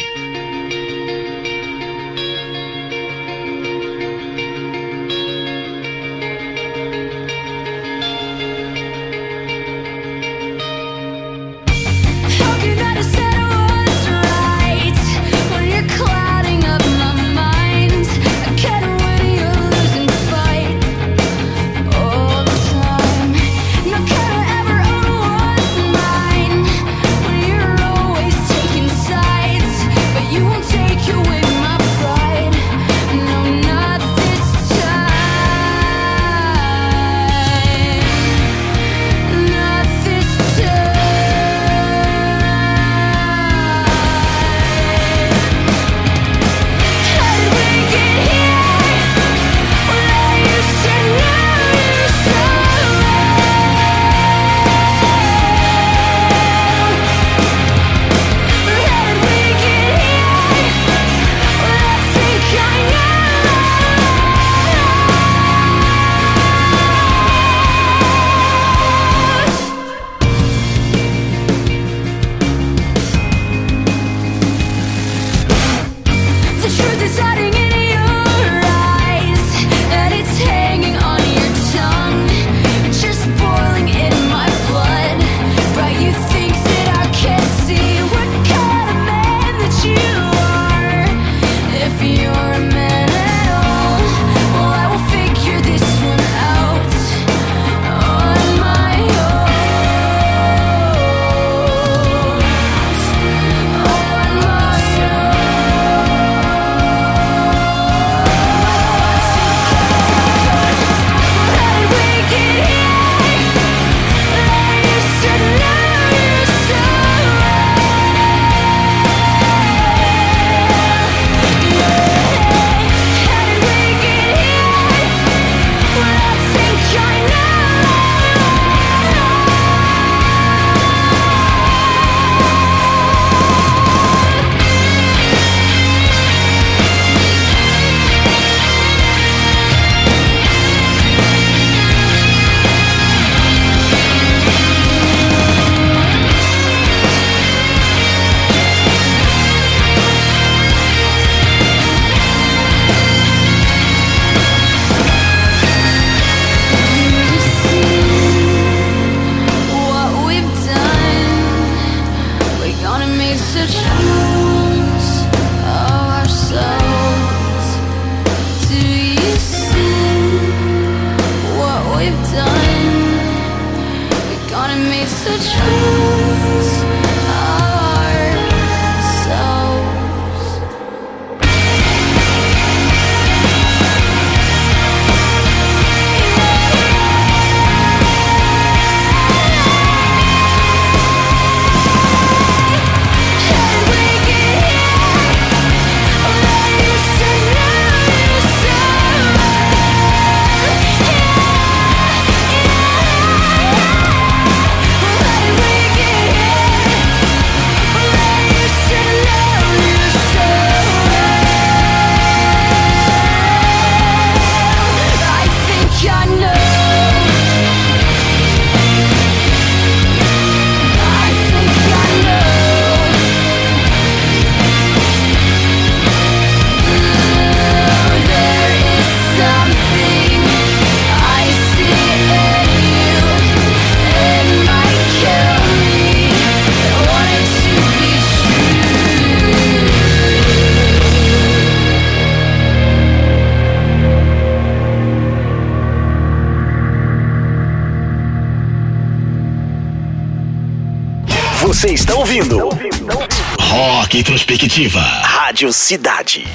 Rádio 254.86 255.74
Cidade. 255.74 256.48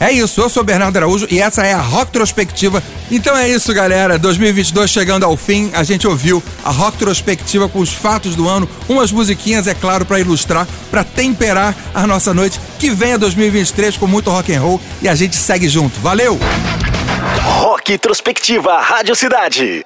É 0.00 0.10
isso, 0.10 0.40
eu 0.40 0.48
sou 0.48 0.64
Bernardo 0.64 0.96
Araújo 0.96 1.26
e 1.30 1.38
essa 1.38 1.66
é 1.66 1.74
a 1.74 1.80
Rock 1.82 2.10
Trospectiva. 2.10 2.82
Então 3.10 3.36
é 3.36 3.46
isso, 3.46 3.74
galera. 3.74 4.18
2022 4.18 4.90
chegando 4.90 5.24
ao 5.24 5.36
fim, 5.36 5.70
a 5.74 5.82
gente 5.82 6.08
ouviu 6.08 6.42
a 6.64 6.70
Rock 6.70 6.96
Trospectiva 6.96 7.68
com 7.68 7.80
os 7.80 7.92
fatos 7.92 8.34
do 8.34 8.48
ano, 8.48 8.66
umas 8.88 9.12
musiquinhas, 9.12 9.66
é 9.66 9.74
claro, 9.74 10.06
para 10.06 10.18
ilustrar, 10.18 10.66
para 10.90 11.04
temperar 11.04 11.76
a 11.94 12.06
nossa 12.06 12.32
noite. 12.32 12.58
Que 12.78 12.88
venha 12.88 13.18
2023 13.18 13.98
com 13.98 14.06
muito 14.06 14.30
rock 14.30 14.54
and 14.54 14.60
roll 14.62 14.80
e 15.02 15.08
a 15.08 15.14
gente 15.14 15.36
segue 15.36 15.68
junto. 15.68 16.00
Valeu! 16.00 16.38
Rock 17.58 17.92
Introspectiva 17.92 18.80
Rádio 18.80 19.14
Cidade. 19.14 19.84